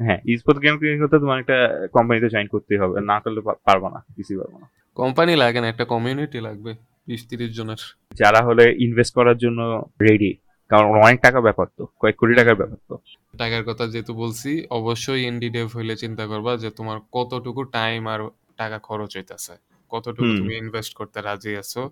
[0.00, 1.56] হ্যাঁ স্পোর্টস গেম ক্রিয়েট করতে তোমার একটা
[1.96, 4.66] কোম্পানিতে জয়েন করতেই হবে। না করলে পারব না কিছুই পারব না।
[4.96, 6.70] কোম্পানি লাগে না একটা কমিউনিটি লাগবে
[7.08, 7.82] বিশ তিরিশ জনের।
[8.20, 9.60] যারা হলে ইনভেস্ট করার জন্য
[10.06, 10.32] রেডি
[10.70, 12.94] কারণ অনেক টাকা ব্যাপার তো কয়েক কোটি টাকার ব্যাপার তো
[13.38, 18.20] টাকার কথা যেহেতু বলছি অবশ্যই ইন্ডি ডেভ হইলে চিন্তা করবা যে তোমার কতটুকু টাইম আর
[18.56, 19.54] টাকা খরচ হইতাছে।
[19.92, 21.82] কতটুকু তুমি ইনভেস্ট করতে রাজি আছো?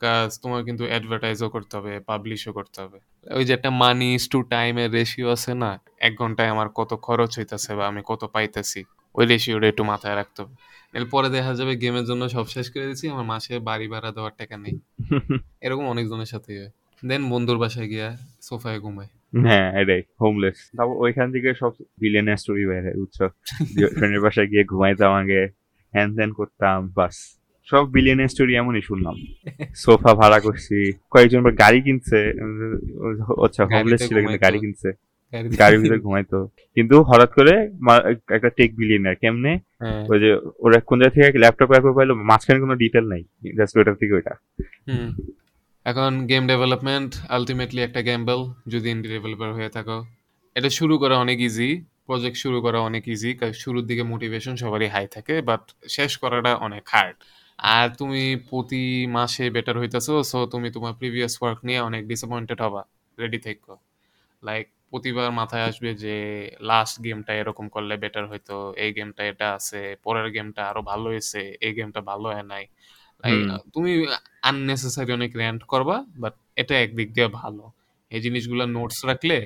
[0.00, 4.38] কাজ তোমার কিন্তু অ্যাডভার্টাইজও করতে হবে পাবলিশও করতে হবে। ওই যে একটা মানি ইস টু
[4.50, 8.80] টাইমের রেশিও আছে না এক ঘন্টায় আমার কত খরচ হইতাছে বা আমি কত পাইতেছি
[9.14, 10.54] ওই রেশিওটা একটু মাথায় রাখতে হবে।
[10.94, 14.56] এরপরে দেখা যাবে গেমের জন্য সব শেষ করে দিচ্ছি আমার মাসে বাড়ি ভাড়া দেওয়ার টাকা
[14.56, 14.76] নেই।
[15.62, 16.70] এরকম অনেকজনের সাথে হয়।
[17.02, 18.08] দেন বন্ধুর বাসায় গিয়া
[18.42, 23.18] সোফায় ঘুমায় হ্যাঁ এটাই হোমলেস তারপর ওইখান থেকে সব ভিলেনের স্টোরি বের হয় বুঝছ?
[23.96, 25.40] ফ্রেন্ডের বাসায় গিয়ে ঘুমাইতাম আগে
[25.94, 27.16] হ্যান ত্যান করতাম বাস।
[27.70, 29.16] সব বিলিয়ন স্টোরি এমনই শুনলাম।
[29.82, 30.76] সোফা ভাড়া করছি
[31.12, 32.18] কয়েকজন গাড়ি কিনছে
[33.44, 34.90] আচ্ছা হোমলেস ছিল কিন্তু গাড়ি কিনছে।
[35.60, 36.38] গাড়ির ভিতরে ঘুমাইতো।
[36.76, 37.54] কিন্তু হঠাৎ করে
[38.36, 39.52] একটা টেক বিলিয়নার কেমনে?
[39.82, 40.30] হ্যাঁ। ওই যে
[40.64, 43.22] ওরা কোন জায়গা থেকে ল্যাপটপ অ্যাপে পাইলো মাঝখানে কোনো ডিটেল নাই
[43.58, 44.34] জাস্ট ওইটার থেকে ওইটা।
[45.86, 48.40] এখন গেম ডেভেলপমেন্ট আলটিমেটলি একটা গ্যাম্বল
[48.72, 49.98] যদি ইন্ডি ডেভেলপার হয়ে থাকো।
[50.56, 51.70] এটা শুরু করা অনেক ইজি
[52.08, 55.62] প্রজেক্ট শুরু করা অনেক ইজি কারণ শুরুর দিকে মোটিভেশন সবারই হাই থাকে বাট
[55.96, 57.16] শেষ করাটা অনেক হার্ড
[57.60, 58.82] আর তুমি প্রতি
[59.16, 62.82] মাসে বেটার হইতেছো সো তুমি তোমার প্রিভিয়াস ওয়ার্ক নিয়ে অনেক ডিসঅ্যাপয়েন্টেড হবা
[63.18, 63.74] রেডি থেকো।
[64.42, 66.16] লাইক প্রতিবার মাথায় আসবে যে
[66.60, 68.54] লাস্ট গেমটা এরকম করলে বেটার হইতো
[68.84, 72.64] এই গেমটা এটা আছে পরের গেমটা আরও ভালো হয়েছে এই গেমটা ভালো হয় নাই।
[73.74, 73.92] তুমি
[74.42, 77.64] আননেসেসারি অনেক র্যান্ট করবা বাট এটা একদিক দিয়ে ভালো।
[78.10, 79.38] এই জিনিসগুলো নোটস রাখলে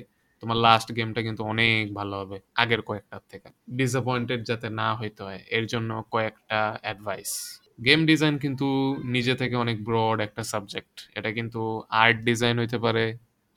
[0.43, 5.39] তোমার লাস্ট গেমটা কিন্তু অনেক ভালো হবে আগের কয়েকটার থেকে। ডিসঅ্যাপয়েন্টেড যাতে না হইতে হয়
[5.57, 7.31] এর জন্য কয়েকটা অ্যাডভাইস
[7.79, 8.67] গেম ডিজাইন কিন্তু
[9.15, 11.61] নিজে থেকে অনেক ব্রড একটা সাবজেক্ট এটা কিন্তু
[12.03, 13.03] আর্ট ডিজাইন হইতে পারে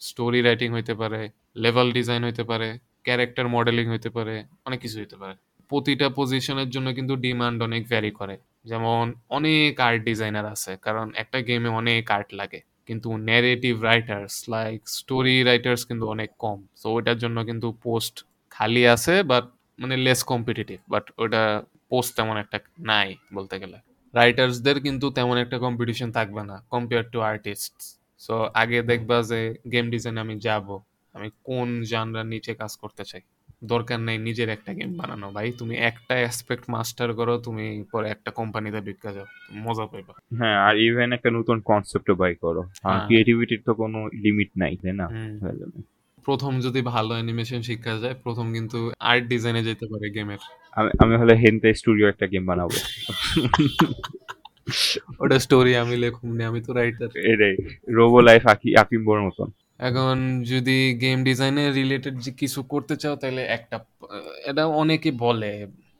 [0.01, 1.21] স্টোরি রাইটিং হইতে পারে
[1.57, 2.69] লেভেল ডিজাইন হইতে পারে
[3.07, 4.35] ক্যারেক্টার মডেলিং হইতে পারে,
[4.67, 5.35] অনেক কিছু হইতে পারে।
[5.71, 11.39] প্রতিটা পজিশনের জন্য কিন্তু ডিমান্ড অনেক ভ্যারি করে। যেমন অনেক আর্ট ডিজাইনার আছে, কারণ একটা
[11.41, 17.19] গেমে অনেক আর্ট লাগে। কিন্তু narrative writers like story writers কিন্তু অনেক কম। সো ওইটার
[17.19, 18.15] জন্য কিন্তু পোস্ট
[18.51, 19.45] খালি আছে বাট
[19.79, 21.43] মানে লেস কম্পিটিটিভ বাট ওটা
[21.91, 22.59] পোস্ট তেমন একটা
[22.91, 23.79] নাই বলতে গেলে।
[24.15, 27.75] রাইটার্সদের কিন্তু তেমন একটা কম্পিটিশন থাকবে না কম্পেয়ার টু আর্টিস্ট
[28.19, 30.79] সো আগে দেখবা যে গেম ডিজাইনে আমি যাব
[31.15, 33.21] আমি কোন জানরার নিচে কাজ করতে চাই?
[33.65, 38.31] দরকার নেই নিজের একটা গেম বানানো। ভাই তুমি একটা অ্যাসপেক্ট মাস্টার করো তুমি পরে একটা
[38.31, 43.07] কোম্পানিতে ঢুকে যাও মজা পাইবা। হ্যাঁ আর ইভেন একটা নতুন কনসেপ্ট বাই করো। আর হ্যাঁ।
[43.07, 45.07] ক্রিয়েটিভিটির তো কোনো লিমিট নাই তাই না?
[46.29, 48.79] প্রথম যদি ভালো অ্যানিমেশন শিক্ষা যায় প্রথম কিন্তু
[49.11, 50.41] আর্ট ডিজাইনে যেতে পারে গেমের
[50.77, 52.77] আমি আমি হলে হেনতে স্টুডিও একটা গেম বানাবো।
[55.23, 57.55] ওটা স্টোরি আমি লেখুম নি, আমি তো রাইটার এটাই
[57.97, 59.49] রোবো লাইফ আকি আকিম্বোর মতন।
[59.89, 60.17] এখন
[60.53, 63.77] যদি গেম ডিজাইনে রিলেটেড যে কিছু করতে চাও তাহলে একটা
[64.51, 65.53] এটা অনেকে বলে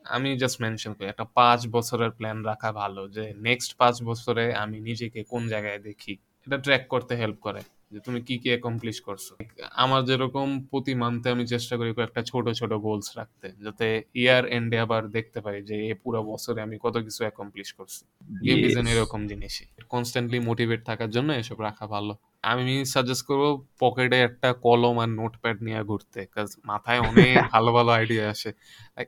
[0.05, 4.81] আমি জাস্ট মেনশন করি একটা পাঁচ বছরের প্ল্যান রাখা ভালো যে নেক্সট পাঁচ বছরে আমি
[4.81, 6.13] নিজেকে কোন জায়গায় দেখি
[6.47, 7.61] এটা ট্র্যাক করতে হেল্প করে।
[7.93, 9.33] যে তুমি কি কি অ্যাকমপ্লিশ করছ?
[9.75, 14.79] আমার যেরকম প্রতি মান্থে আমি চেষ্টা করি একটা ছোট ছোট গোলস রাখতে যাতে ইয়ার এন্ডে
[14.79, 18.05] আবার দেখতে পারি যে এই পুরো বছরে আমি কত কিছু অ্যাকমপ্লিশ করছি।
[18.45, 18.57] গেম.
[18.57, 24.53] ডিজাইন এরকম জিনিসই। কনস্ট্যান্টলি মোটিভেট থাকার জন্য এসব রাখা ভালো। আমি সাজেস্ট করব পকেটে একটা
[24.53, 27.09] কলম আর নোটপ্যাড নিয়ে ঘুরতে কাজ মাথায় অনেক
[27.55, 28.53] ভালো ভালো আইডিয়া আসে।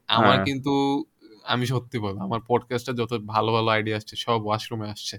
[0.09, 1.05] আমার হ্যাঁ। কিন্তু
[1.45, 5.16] আমি সত্যি বল আমার পডকাস্টে যত ভালো ভালো আইডিয়া আসছে সব ওয়াশরুমে আসছে।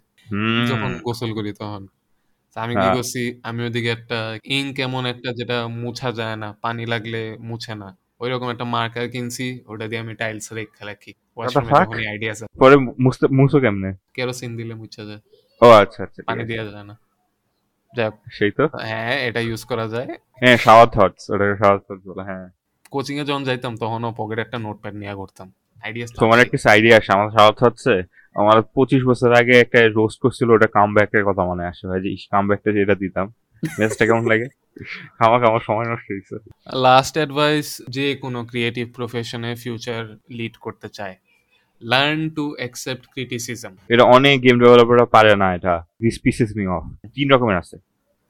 [0.69, 1.87] যখন গোসল করি তখন।
[2.55, 3.23] আমি কি হ্যাঁ। করছি?
[3.43, 7.89] আমি ওদিকে একটা ইঙ্ক এমন একটা যেটা মুছা যায় না পানি লাগলে মুছে না।
[8.19, 12.75] ওইরকম একটা মার্কার কিনছি ওটা দিয়ে আমি টাইলস রেখে রাখি। ওয়াশরুমে আইডিয়া আছে পরে
[13.37, 13.89] মুছো কেমনে?
[14.13, 15.21] কেরোসিন দিলে মুছা যায়।
[15.61, 16.95] ও আচ্ছা আচ্ছা পানি। দেওয়া যায় না।
[17.93, 20.07] যাক সেই তো। হ্যাঁ এটা ইউজ করা যায়।
[20.41, 22.45] হ্যাঁ শাওয়ার থটস ওটাকে শাওয়ার থটস বলে হ্যাঁ।
[22.91, 25.47] কোচিং এ যখন যাইতাম তখনও পকেটে একটা নোটপ্যাড নিয়ে ঘুরতাম
[25.83, 27.95] আইডিয়া তোমার একটা আইডিয়া আছে আমার শাওয়ার থটসে
[28.35, 32.09] আমার পঁচিশ বছর আগে একটা রোস্ট করছিল ওটা কাম ব্যাকের কথা মনে আসে ভাই যে
[32.33, 33.27] কাম ব্যাকটা যেটা দিতাম।
[33.63, 34.47] মেসটা কেমন লাগে?
[35.17, 36.35] খামা খামার সময় নষ্ট হয়েছে
[36.85, 40.01] লাস্ট অ্যাডভাইস যে কোনো ক্রিয়েটিভ প্রফেশনে ফিউচার
[40.37, 41.15] লিড করতে চায়
[41.81, 46.83] লার্ন টু অ্যাকসেপ্ট ক্রিটিসিজম এটা অনেক গেম ডেভেলপাররা পারে না এটা দিস পিসেস মি অফ
[47.15, 47.75] তিন রকমের আছে।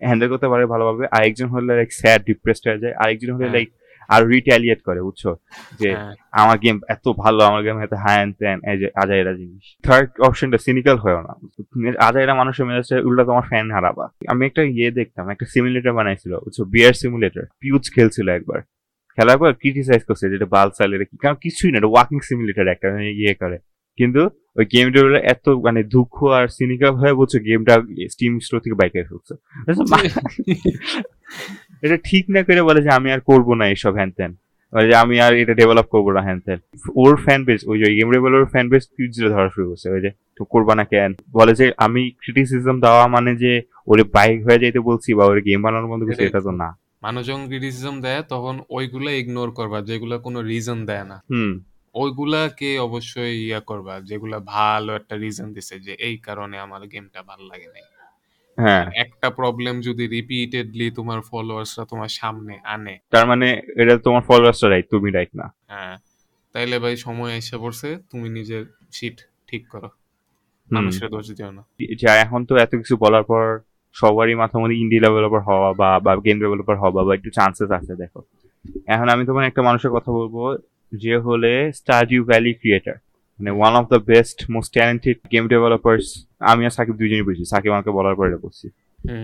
[0.01, 3.69] হ্যান্ডেল করতে পারে ভালোভাবে আরেকজন হলে লাইক স্যাড ডিপ্রেসড হয়ে যায় আরেকজন হলে হ্যাঁ। লাইক
[4.11, 5.23] আর রিট্যালিয়েট করে বুঝছ?
[5.79, 9.65] যে হ্যাঁ। আমার গেম এত ভালো আমার গেম এত হ্যান ত্যান এই যে আজাইরা জিনিস।
[9.83, 11.33] থার্ড অপশনটা সিনিক্যাল হয় না।
[11.99, 16.61] আজাইরা মানুষের মেজাজটা উল্টা তোমার ফ্যান হারাবা। আমি একটা ইয়ে দেখতাম একটা সিমুলেটর বানাইছিল বুঝছ?
[16.61, 18.59] বিয়ার সিমুলেটর পিউজ খেলছিল একবার।
[19.17, 20.69] খেলার পর ক্রিটিসাইজ করছে যেটা বাল
[21.03, 21.17] কি?
[21.17, 23.57] কারণ কিছুই না এটা ওয়াকিং সিমুলেটর একটা মানে ইয়ে করে।
[23.97, 24.21] কিন্তু
[24.55, 27.75] ওই গেম ডেভেলপার এত মানে দুঃখ আর সিনিক্যাল হয়ে বলছে গেমটা
[28.09, 29.33] স্টিম স্টোর থেকে বাইকে ফেলছে।
[31.81, 34.35] এটা ঠিক না করে বলে যে আমি আর করব না এইসব হ্যান ত্যান।
[34.73, 36.59] যে আমি আর এটা ডেভেলপ করব না হ্যান ত্যান।
[36.95, 40.11] ওর ফ্যান বেস ওই যে গেম ডেভেলপার ফ্যান বেস পিউজে ধরা শুরু করছে। ওই যে
[40.35, 41.13] তো করবা না কেন?
[41.31, 45.61] বলে যে আমি ক্রিটিসিজম দেওয়া মানে যে ওরে বাইক হয়ে যাইতে বলছি বা ওরে গেম
[45.61, 50.17] বানানোর বন্ধ করছি এটা তো না। মানুষ যখন ক্রিটিসিজম দেয় তখন ওইগুলা ইগনোর করবা যেগুলা
[50.17, 51.59] কোনো রিজন দেয় না। হুম।
[51.93, 57.43] ওইগুলাকে অবশ্যই ইয়া করবা যেগুলা ভালো একটা রিজন দিছে যে এই কারণে আমার গেমটা ভালো
[57.45, 57.81] লাগে নাই।
[58.61, 64.69] হ্যাঁ। একটা প্রবলেম যদি রিপিটেডলি তোমার ফলোয়ার্সরা তোমার সামনে আনে। তার মানে এটা তোমার ফলোয়ার্সটা
[64.69, 65.97] রাইট তুমি রাইট না। হ্যাঁ।
[66.53, 69.89] তাইলে ভাই সময় এসে পড়ছে তুমি নিজের সিট ঠিক করো।
[70.71, 71.63] মানুষের দোষ দিও না।
[71.99, 73.59] যা এখন তো এত কিছু বলার পর
[73.93, 77.95] সবারই মাথা মধ্যে ইন্ডি ডেভেলপার হওয়া বা বা গেম ডেভেলপার হওয়া বা একটু চান্সেস আছে
[77.95, 78.21] দেখো।
[78.87, 80.57] এখন আমি তোমার একটা মানুষের কথা বলব
[80.93, 82.95] যে হলে স্টাডিউ ভ্যালি ক্রিয়েটার
[83.39, 86.05] মানে one of the best most talented game developers
[86.41, 88.67] আমি আর সাকিব দুজনই বুঝছি সাকিব আমাকে বলার পরে বলছি।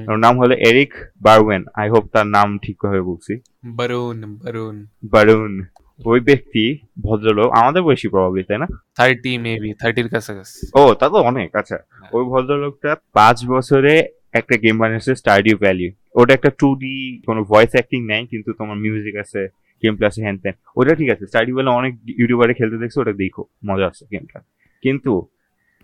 [0.10, 0.92] ওর নাম হলো এরিক
[1.22, 3.34] বারওয়েন আই হোপ তার নাম ঠিকভাবে বলছি।
[3.80, 4.76] বারুন বারুন
[5.14, 5.54] বারুন
[6.00, 6.64] ওই ব্যক্তি
[7.06, 8.68] ভদ্রলোক আমাদের বয়সী প্রবাবলি তাই না?
[8.98, 11.78] থার্টি মেবি থার্টির কাছাকাছি। ও তা তো অনেক আচ্ছা।
[12.16, 13.94] ওই ভদ্রলোকটা পাঁচ বছরে
[14.34, 15.88] একটা গেম বানিয়েছে স্টাডিও ভ্যালি
[16.20, 16.94] ওটা একটা টু ডি
[17.28, 19.42] কোনো ভয়েস অ্যাক্টিং নেই কিন্তু তোমার মিউজিক আছে
[19.84, 23.14] গেম প্লে আছে হ্যান ত্যান ওটা ঠিক আছে স্টাডিও ভ্যালি অনেক ইউটিউবারে খেলতে দেখছ ওটা
[23.22, 24.40] দেখো মজা আছে গেমটা
[24.84, 25.12] কিন্তু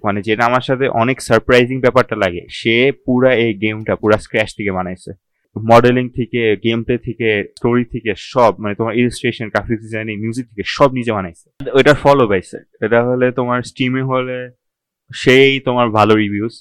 [0.03, 2.75] মানে যেটা আমার সাথে অনেক সারপ্রাইজিং ব্যাপারটা লাগে। সে
[3.05, 5.11] পুরা এই গেমটা পুরা স্ক্র্যাচ থেকে বানাইছে।
[5.55, 10.63] মডেলিং থেকে গেম প্লে থেকে স্টোরি থেকে সব মানে তোমার ইলিস্ট্রেশন গ্রাফিক্স ডিজাইনিং মিউজিক থেকে
[10.75, 11.47] সব নিজে বানাইছে।
[11.77, 14.37] ওইটার ফলো পাইছে। এটা হলে তোমার স্টিমে হলে
[15.11, 16.55] সেই তোমার ভালো রিভিউস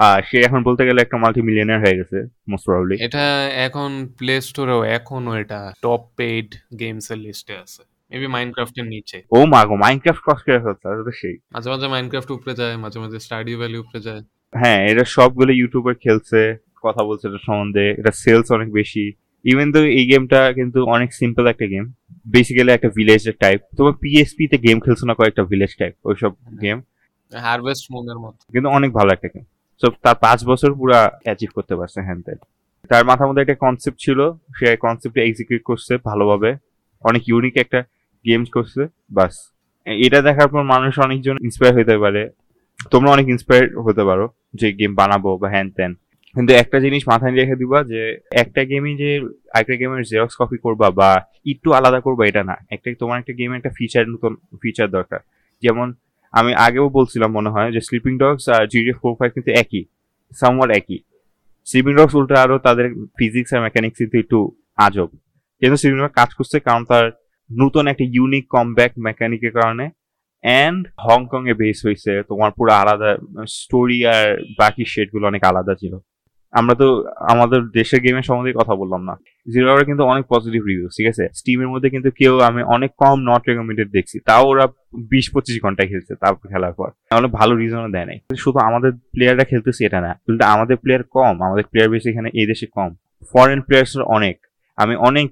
[0.00, 2.18] আর সে এখন বলতে গেলে একটা মাল্টি মিলিয়নার হয়ে গেছে
[2.50, 3.24] মোস্ট প্রবাবলি এটা
[3.66, 6.48] এখন প্লে স্টোরেও এখনও এটা টপ পেইড
[6.80, 7.82] গেমস এর লিস্টে আছে।
[8.12, 12.30] মেবি মাইনক্রাফটের নিচে ও মা গো মাইনক্রাফট ক্রস করে ফেলছে তো সেই। মাঝে মাঝে মাইনক্রাফট
[12.36, 14.20] উপরে যায় মাঝে মাঝে স্টাডিও ভ্যালি উপরে যায়।
[14.52, 16.40] হ্যাঁ এটা সবগুলো ইউটিউবার খেলছে
[16.84, 19.04] কথা বলছে এটা সম্বন্ধে এটা সেলস অনেক বেশি।
[19.44, 21.84] ইভেন তো এই গেমটা কিন্তু অনেক সিম্পল একটা গেম
[22.34, 26.32] বেসিক্যালি একটা ভিলেজের টাইপ তোমার পিএসপি তে গেম খেলছো না কয়েকটা ভিলেজ টাইপ ওইসব
[26.64, 26.78] গেম
[27.32, 29.44] হারভেস্ট মুনের মতো। কিন্তু অনেক ভালো একটা গেম
[29.80, 32.38] সো তার পাঁচ বছর পুরা অ্যাচিভ করতে পারছে হ্যান ত্যান।
[32.90, 34.18] তার মাথার মধ্যে একটা কনসেপ্ট ছিল
[34.58, 36.50] সে কনসেপ্টে এক্সিকিউট করছে ভালোভাবে।
[37.04, 37.80] অনেক ইউনিক একটা
[38.26, 39.52] গেমস করছে, বাস।
[39.86, 42.30] এটা দেখার পর মানুষ অনেকজন ইন্সপায়ার হতে পারে।
[42.90, 45.94] তোমরা অনেক ইন্সপায়ার হতে পারো যে গেম বানাবো বা হ্যান ত্যান।
[46.34, 49.20] কিন্তু একটা জিনিস মাথায় রেখে দিবা যে, একটা গেমই যে
[49.54, 53.56] একটা গেমের জেরক্স কপি করবা বা একটু আলাদা করবা, এটা না। একটা তোমার একটা গেমে
[53.56, 55.18] একটা ফিচার নতুন ফিচার দরকার।
[55.62, 55.94] যেমন
[56.32, 59.84] আমি আগেও বলছিলাম মনে হয় যে স্লিপিং ডগস আর জিডিএফ ফোর ফাইভ কিন্তু একই
[60.40, 60.98] সামওয়ার একই।
[61.64, 65.08] স্লিপিং ডগস উল্টা আরও তাদের ফিজিক্স আর মেকানিক্স কিন্তু একটু আজব।
[65.60, 67.21] কিন্তু স্লিপিং ডগ কাজ করছে কারণ তার
[67.60, 69.84] নতুন একটা ইউনিক কমব্যাক মেকানিকের কারণে।
[70.44, 73.10] অ্যান্ড হংকং এ বেস হয়েছে, তোমার পুরো আলাদা
[73.58, 74.26] স্টোরি আর
[74.60, 75.94] বাকি শেডগুলো অনেক আলাদা ছিল।
[76.54, 76.88] আমরা তো
[77.32, 79.14] আমাদের দেশের গেমের সম্বন্ধে কথা বললাম না।
[79.52, 81.24] জিরো আওয়ার কিন্তু অনেক পজিটিভ রিভিউ ঠিক আছে?
[81.38, 84.64] স্টিমের মধ্যে কিন্তু কেউ আমি অনেক কম নট রেকমেন্ডেড দেখছি। তাও ওরা
[85.12, 89.44] বিশ পঁচিশ ঘণ্টা খেলছে তারপর খেলার পর। তাহলে ভালো রিজনও দেয় নাই। শুধু আমাদের প্লেয়াররা
[89.50, 92.90] খেলতেছে এটা না, কিন্তু আমাদের প্লেয়ার কম, আমাদের প্লেয়ার বেশি এখানে এই দেশে কম।
[93.32, 94.36] ফরেন প্লেয়ার্স অনেক।
[94.78, 95.28] আমি অনেক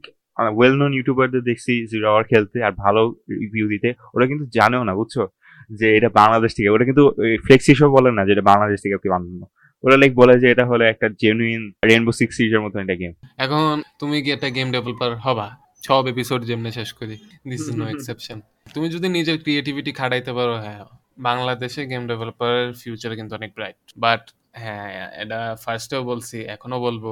[0.57, 3.03] ওয়েল নোন ইউটিউবারদের দেখছি জিরো আওয়ার খেলতে আর ভালো
[3.43, 5.15] রিভিউ দিতে ওরা কিন্তু জানেও না বুঝছ?
[5.81, 7.05] যে এটা বাংলাদেশ থেকে ওরা কিন্তু
[7.47, 9.47] ফ্লেক্সি শো বলে না যে এটা বাংলাদেশ থেকে আপনি বানানো।
[9.85, 13.13] ওরা লাইক বলে যে এটা হলো একটা জেনুইন রেনবো সিক্স সিরিজের মতো একটা গেম
[13.45, 15.47] এখন তুমি কি একটা গেম ডেভেলপার হবা?
[15.89, 17.17] সব এপিসোড যেমনি শেষ করি।
[17.51, 18.39] দিস ইজ নো এক্সেপশন
[18.75, 20.83] তুমি যদি নিজের ক্রিয়েটিভিটি খাটাইতে পারো হ্যাঁ
[21.29, 24.23] বাংলাদেশে গেম ডেভেলপারের ফিউচার কিন্তু অনেক ব্রাইট বাট
[24.63, 24.89] হ্যাঁ
[25.23, 27.05] এটা ফার্স্টেও বলছি এখনও বলব।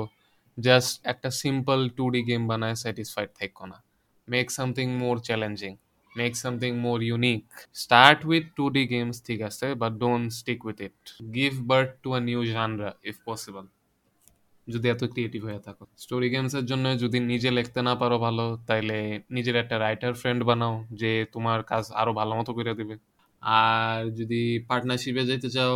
[0.66, 3.78] জাস্ট একটা সিম্পল টু ডি গেম বানায় স্যাটিসফাইড থাকো না।
[4.28, 5.72] Make something more challenging
[6.12, 7.44] make something more unique
[7.82, 10.98] start with two D games ঠিক আছে but don't stick with it
[11.36, 13.64] give birth to a new genre if possible
[14.68, 18.98] যদি এত creative হয়ে থাকো। Story গেমসের জন্য যদি নিজে লিখতে না পারো ভালো, তাইলে
[19.36, 22.94] নিজের একটা রাইটার ফ্রেন্ড বানাও, যে তোমার কাজ আরও ভালো মতো করে দেবে।
[23.42, 25.74] আর যদি পার্টনারশিপে যেতে চাও,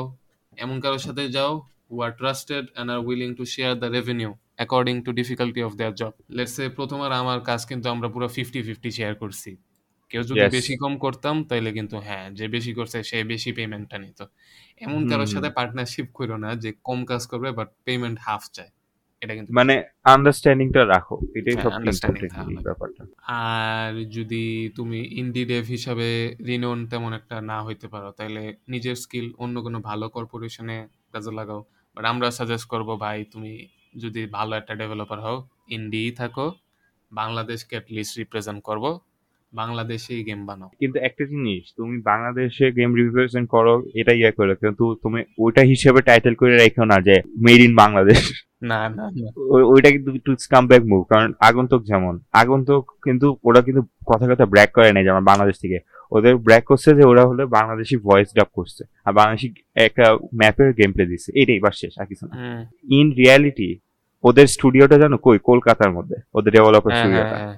[0.64, 1.52] এমন কারোর সাথে যাও
[1.88, 4.30] who are trusted and are willing to share the revenue
[4.62, 8.62] according to difficulty of their job let's say প্রথমবার আমার কাজ কিন্তু আমরা পুরো ফিফটি
[8.62, 9.56] ফিফটি শেয়ার করছি।
[10.10, 14.20] কেউ যদি বেশি কম করতাম তাইলে কিন্তু হ্যাঁ যে বেশি করছে সে বেশি পেমেন্টটা নিত।
[14.80, 18.70] এমন কারোর সাথে পার্টনারশিপ করো না যে কম কাজ করবে বাট পেমেন্ট হাফ চায়।
[19.22, 26.36] এটা কিন্তু মানে আন্ডারস্ট্যান্ডিংটা রাখো। এটাই হ্যাঁ, সবচেয়ে। ব্যাপারটা। আর যদি তুমি ইন্ডি ডেভ হিসাবে
[26.46, 31.64] রিনোন তেমন একটা না হইতে পারো তাহলে নিজের স্কিল অন্য কোনো ভালো কর্পোরেশনে কাজে লাগাও।
[31.96, 33.52] বাট আমরা সাজেস্ট করব ভাই তুমি
[33.96, 36.52] যদি ভালো একটা ডেভেলপার হও ইন্ডি থাকো
[37.12, 38.98] বাংলাদেশকে অ্যাটলিস্ট রিপ্রেজেন্ট করব
[39.52, 44.94] বাংলাদেশে গেম বানাও। কিন্তু একটা জিনিস তুমি বাংলাদেশে গেম রিপ্রেজেন্ট করো এটা ইয়ে করো কিন্তু
[45.02, 49.66] তুমি ওইটা হিসেবে টাইটেল করে রেখো না যে মেড ইন বাংলাদেশ না না না। ওই-
[49.66, 54.46] ওইটা কিন্তু একটু কাম ব্যাক মুভ কারণ আগন্তুক যেমন আগন্তুক কিন্তু ওরা কিন্তু কথা কথা
[54.46, 55.78] ব্র্যাক করে নাই যেমন বাংলাদেশ থেকে।
[56.12, 59.48] ওদের ব্র্যাক করছে যে ওরা হলো বাংলাদেশি ভয়েস ডাব করছে। আর বাংলাদেশি
[59.78, 60.04] একটা
[60.34, 62.34] ম্যাপের গেম প্লে দিচ্ছে। এটাই বাস শেষ আর কিছু না।
[62.88, 63.70] ইন রিয়ালিটি
[64.24, 65.38] ওদের স্টুডিওটা জানো কই?
[65.42, 67.56] কলকাতার মধ্যে। ওদের ডেভেলপার হ্যাঁ হ্যাঁ স্টুডিওটা হ্যাঁ।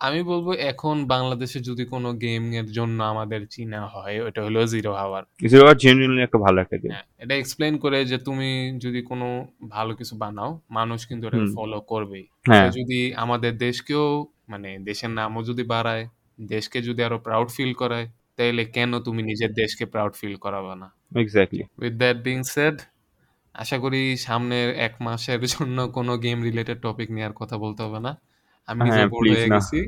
[0.00, 4.92] আমি বলব এখন বাংলাদেশে যদি কোনো গেম এর জন্য আমাদের চিনা হয় ওটা হলো জিরো
[4.94, 9.00] হাওয়ার জিরো হাওয়ার জেনুইনলি একটা ভালো একটা গেম হ্যাঁ এটা এক্সপ্লেন করে যে তুমি যদি
[9.02, 9.26] কোনো
[9.68, 14.06] ভালো কিছু বানাও মানুষ কিন্তু হুম। ফলো করবেই। হ্যাঁ। যদি আমাদের দেশকেও
[14.48, 16.04] মানে দেশের নামও যদি বাড়ায়
[16.38, 20.88] দেশকে যদি আরও প্রাউড ফিল করায় তাইলে কেন তুমি নিজের দেশকে প্রাউড ফিল করাবে না?
[21.16, 22.76] Exactly with that being said
[23.54, 28.00] আশা করি সামনের এক মাসের জন্য কোনো গেম রিলেটেড টপিক নিয়ে আর কথা বলতে হবে
[28.00, 28.12] না।
[28.68, 29.78] আমি নিজে হ্যাঁ, বোর্ড হয়ে গেছি।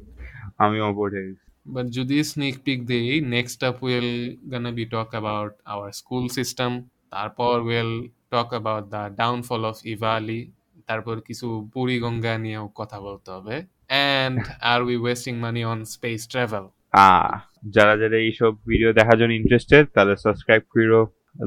[0.58, 5.08] আমিও বোর্ড হয়ে গেছি। বাট যদি স্নিক পিক দেই next up will gonna be talk
[5.10, 6.70] about our school system
[7.10, 7.92] তারপর will
[8.30, 10.40] talk about the downfall of Evaly
[10.86, 13.56] তারপর কিছু বুড়িগঙ্গা নিয়েও কথা বলতে হবে।
[13.90, 16.64] And are we wasting money on space travel
[17.06, 17.32] ah
[17.74, 21.00] যারা যারা এইসব ভিডিও দেখার জন্য ইন্টারেস্টেড তাদের সাবস্ক্রাইব করো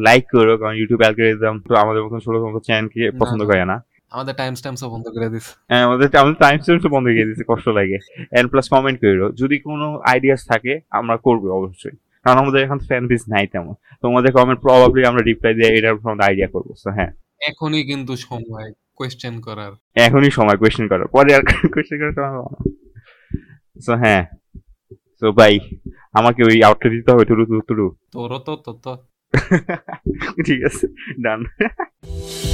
[0.08, 3.78] লাইক করো কারণ ইউটিউব অ্যালগোরিদম তো আমাদের মতন ছোট ছোট চ্যানেলকে পছন্দ। করে না।
[4.12, 7.68] আমাদের টাইম স্ট্যাম্পসও বন্ধ করে দিস। হ্যাঁ আমাদের আমাদের টাইম তো বন্ধ করে দিচ্ছে কষ্ট
[7.70, 7.98] লাগে।
[8.38, 13.04] এন্ড প্লাস কমেন্ট করো। যদি কোনো আইডিয়াস থাকে আমরা করব অবশ্যই। কারণ আমাদের এখন ফ্যান
[13.08, 13.74] বেস নাই তেমন।
[14.04, 15.96] তোমাদের কমেন্ট প্রবাবলি আমরা রিপ্লাই দিয়ে এটার
[16.28, 16.68] আইডিয়া করব
[16.98, 17.12] হ্যাঁ।
[17.50, 18.70] এখনই কিন্তু সময়।
[19.00, 22.34] কোয়েশ্চেন করার। এখনই সময় কোয়েশ্চেন করার পরে আর কোয়েশ্চেন করার সময়
[23.80, 24.24] সো হ্যাঁ।
[25.22, 25.54] সো ভাই
[26.14, 27.78] আমাকে ওই আউটটা দিতে হবে টুরু টুরু তোর
[28.14, 28.94] তোরও তো তো তো।
[30.48, 30.86] ঠিক আছে
[31.24, 31.39] ডান